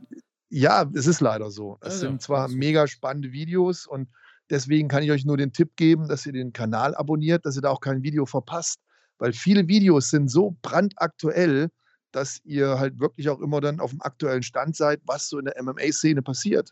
Ja, 0.49 0.89
es 0.93 1.07
ist 1.07 1.21
leider 1.21 1.49
so. 1.49 1.77
Es 1.81 1.93
ja, 1.93 2.09
sind 2.09 2.21
zwar 2.21 2.47
mega 2.47 2.87
spannende 2.87 3.31
Videos 3.31 3.87
und 3.87 4.09
Deswegen 4.49 4.87
kann 4.87 5.03
ich 5.03 5.11
euch 5.11 5.25
nur 5.25 5.37
den 5.37 5.53
Tipp 5.53 5.75
geben, 5.75 6.07
dass 6.07 6.25
ihr 6.25 6.33
den 6.33 6.53
Kanal 6.53 6.95
abonniert, 6.95 7.45
dass 7.45 7.55
ihr 7.55 7.61
da 7.61 7.69
auch 7.69 7.79
kein 7.79 8.03
Video 8.03 8.25
verpasst, 8.25 8.79
weil 9.17 9.33
viele 9.33 9.67
Videos 9.67 10.09
sind 10.09 10.29
so 10.29 10.55
brandaktuell, 10.61 11.69
dass 12.11 12.39
ihr 12.43 12.77
halt 12.79 12.99
wirklich 12.99 13.29
auch 13.29 13.39
immer 13.39 13.61
dann 13.61 13.79
auf 13.79 13.91
dem 13.91 14.01
aktuellen 14.01 14.43
Stand 14.43 14.75
seid, 14.75 15.01
was 15.05 15.29
so 15.29 15.39
in 15.39 15.45
der 15.45 15.61
MMA-Szene 15.61 16.21
passiert. 16.21 16.71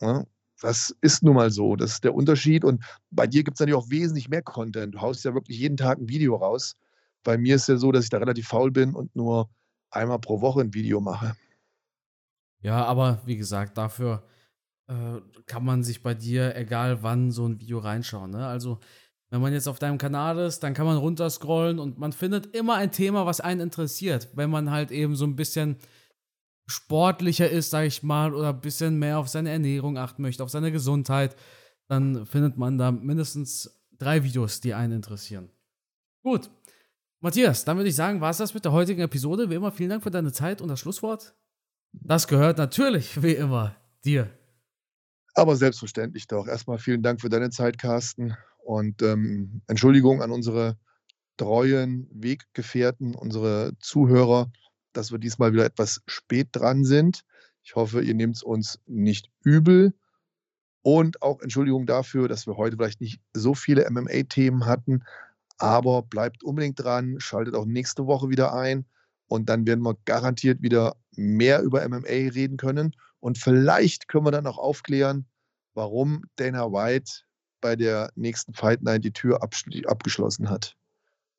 Ja, 0.00 0.24
das 0.60 0.94
ist 1.00 1.22
nun 1.22 1.34
mal 1.34 1.50
so, 1.50 1.76
das 1.76 1.92
ist 1.92 2.04
der 2.04 2.14
Unterschied. 2.14 2.64
Und 2.64 2.84
bei 3.10 3.26
dir 3.26 3.44
gibt 3.44 3.56
es 3.56 3.60
natürlich 3.60 3.78
auch 3.78 3.90
wesentlich 3.90 4.28
mehr 4.28 4.42
Content. 4.42 4.94
Du 4.94 5.00
haust 5.00 5.24
ja 5.24 5.34
wirklich 5.34 5.58
jeden 5.58 5.76
Tag 5.76 5.98
ein 5.98 6.08
Video 6.08 6.36
raus. 6.36 6.76
Bei 7.24 7.38
mir 7.38 7.56
ist 7.56 7.68
ja 7.68 7.76
so, 7.76 7.92
dass 7.92 8.04
ich 8.04 8.10
da 8.10 8.18
relativ 8.18 8.48
faul 8.48 8.70
bin 8.70 8.94
und 8.94 9.14
nur 9.14 9.48
einmal 9.90 10.18
pro 10.18 10.40
Woche 10.40 10.60
ein 10.60 10.74
Video 10.74 11.00
mache. 11.00 11.36
Ja, 12.60 12.84
aber 12.84 13.22
wie 13.24 13.36
gesagt, 13.36 13.78
dafür 13.78 14.24
äh, 14.88 15.20
kann 15.46 15.64
man 15.64 15.82
sich 15.82 16.02
bei 16.02 16.14
dir, 16.14 16.56
egal 16.56 17.02
wann, 17.02 17.30
so 17.30 17.46
ein 17.46 17.60
Video 17.60 17.78
reinschauen. 17.78 18.30
Ne? 18.30 18.46
Also, 18.46 18.78
wenn 19.30 19.40
man 19.40 19.52
jetzt 19.52 19.66
auf 19.66 19.78
deinem 19.78 19.96
Kanal 19.98 20.38
ist, 20.38 20.60
dann 20.60 20.74
kann 20.74 20.84
man 20.84 20.98
runterscrollen 20.98 21.78
und 21.78 21.98
man 21.98 22.12
findet 22.12 22.54
immer 22.54 22.74
ein 22.74 22.92
Thema, 22.92 23.24
was 23.24 23.40
einen 23.40 23.60
interessiert. 23.60 24.28
Wenn 24.34 24.50
man 24.50 24.70
halt 24.70 24.90
eben 24.90 25.16
so 25.16 25.24
ein 25.24 25.36
bisschen 25.36 25.76
sportlicher 26.66 27.48
ist, 27.48 27.70
sag 27.70 27.86
ich 27.86 28.02
mal, 28.02 28.34
oder 28.34 28.50
ein 28.50 28.60
bisschen 28.60 28.98
mehr 28.98 29.18
auf 29.18 29.28
seine 29.28 29.50
Ernährung 29.50 29.96
achten 29.96 30.22
möchte, 30.22 30.44
auf 30.44 30.50
seine 30.50 30.70
Gesundheit, 30.70 31.34
dann 31.88 32.26
findet 32.26 32.58
man 32.58 32.78
da 32.78 32.92
mindestens 32.92 33.82
drei 33.98 34.22
Videos, 34.22 34.60
die 34.60 34.74
einen 34.74 34.94
interessieren. 34.94 35.50
Gut. 36.22 36.50
Matthias, 37.20 37.64
dann 37.64 37.76
würde 37.76 37.88
ich 37.88 37.96
sagen, 37.96 38.20
war 38.20 38.30
es 38.30 38.38
das 38.38 38.52
mit 38.52 38.64
der 38.64 38.72
heutigen 38.72 39.00
Episode. 39.00 39.48
Wie 39.48 39.54
immer, 39.54 39.70
vielen 39.70 39.90
Dank 39.90 40.02
für 40.02 40.10
deine 40.10 40.32
Zeit 40.32 40.60
und 40.60 40.68
das 40.68 40.80
Schlusswort. 40.80 41.34
Das 41.92 42.26
gehört 42.26 42.58
natürlich, 42.58 43.22
wie 43.22 43.32
immer, 43.32 43.76
dir. 44.04 44.30
Aber 45.34 45.56
selbstverständlich 45.56 46.26
doch. 46.26 46.46
Erstmal 46.46 46.78
vielen 46.78 47.02
Dank 47.02 47.20
für 47.20 47.28
deine 47.28 47.50
Zeit, 47.50 47.78
Carsten. 47.78 48.36
Und 48.64 49.02
ähm, 49.02 49.62
Entschuldigung 49.66 50.22
an 50.22 50.30
unsere 50.30 50.76
treuen 51.36 52.08
Weggefährten, 52.12 53.14
unsere 53.14 53.72
Zuhörer, 53.80 54.52
dass 54.92 55.10
wir 55.10 55.18
diesmal 55.18 55.52
wieder 55.52 55.64
etwas 55.64 56.02
spät 56.06 56.48
dran 56.52 56.84
sind. 56.84 57.24
Ich 57.64 57.74
hoffe, 57.74 58.02
ihr 58.02 58.14
nehmt 58.14 58.36
es 58.36 58.42
uns 58.42 58.78
nicht 58.86 59.30
übel. 59.42 59.94
Und 60.82 61.22
auch 61.22 61.40
Entschuldigung 61.40 61.86
dafür, 61.86 62.28
dass 62.28 62.46
wir 62.46 62.56
heute 62.56 62.76
vielleicht 62.76 63.00
nicht 63.00 63.20
so 63.32 63.54
viele 63.54 63.88
MMA-Themen 63.88 64.66
hatten. 64.66 65.04
Aber 65.58 66.02
bleibt 66.02 66.42
unbedingt 66.42 66.82
dran, 66.82 67.20
schaltet 67.20 67.54
auch 67.54 67.66
nächste 67.66 68.06
Woche 68.06 68.28
wieder 68.28 68.52
ein. 68.52 68.84
Und 69.28 69.48
dann 69.48 69.66
werden 69.66 69.82
wir 69.82 69.96
garantiert 70.04 70.60
wieder 70.60 70.96
mehr 71.16 71.62
über 71.62 71.88
MMA 71.88 72.08
reden 72.08 72.56
können. 72.56 72.94
Und 73.22 73.38
vielleicht 73.38 74.08
können 74.08 74.26
wir 74.26 74.32
dann 74.32 74.48
auch 74.48 74.58
aufklären, 74.58 75.26
warum 75.74 76.24
Dana 76.34 76.72
White 76.72 77.22
bei 77.60 77.76
der 77.76 78.10
nächsten 78.16 78.52
Fight 78.52 78.82
Night 78.82 79.04
die 79.04 79.12
Tür 79.12 79.40
abgeschlossen 79.42 80.50
hat. 80.50 80.74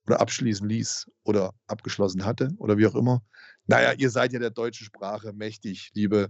Oder 0.07 0.21
abschließen 0.21 0.67
ließ. 0.67 1.11
Oder 1.23 1.53
abgeschlossen 1.67 2.23
hatte. 2.23 2.53
Oder 2.57 2.77
wie 2.77 2.87
auch 2.87 2.95
immer. 2.95 3.21
Naja, 3.67 3.91
ihr 3.91 4.09
seid 4.09 4.31
ja 4.31 4.39
der 4.39 4.51
deutschen 4.51 4.85
Sprache 4.85 5.33
mächtig, 5.33 5.91
liebe 5.93 6.29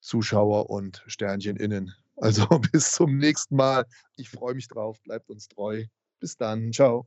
Zuschauer 0.00 0.70
und 0.70 1.04
Sternchen 1.06 1.56
innen. 1.56 1.94
Also 2.16 2.46
bis 2.72 2.92
zum 2.92 3.18
nächsten 3.18 3.56
Mal. 3.56 3.84
Ich 4.16 4.30
freue 4.30 4.54
mich 4.54 4.68
drauf. 4.68 4.98
Bleibt 5.02 5.28
uns 5.28 5.48
treu. 5.48 5.84
Bis 6.18 6.34
dann. 6.38 6.72
Ciao. 6.72 7.06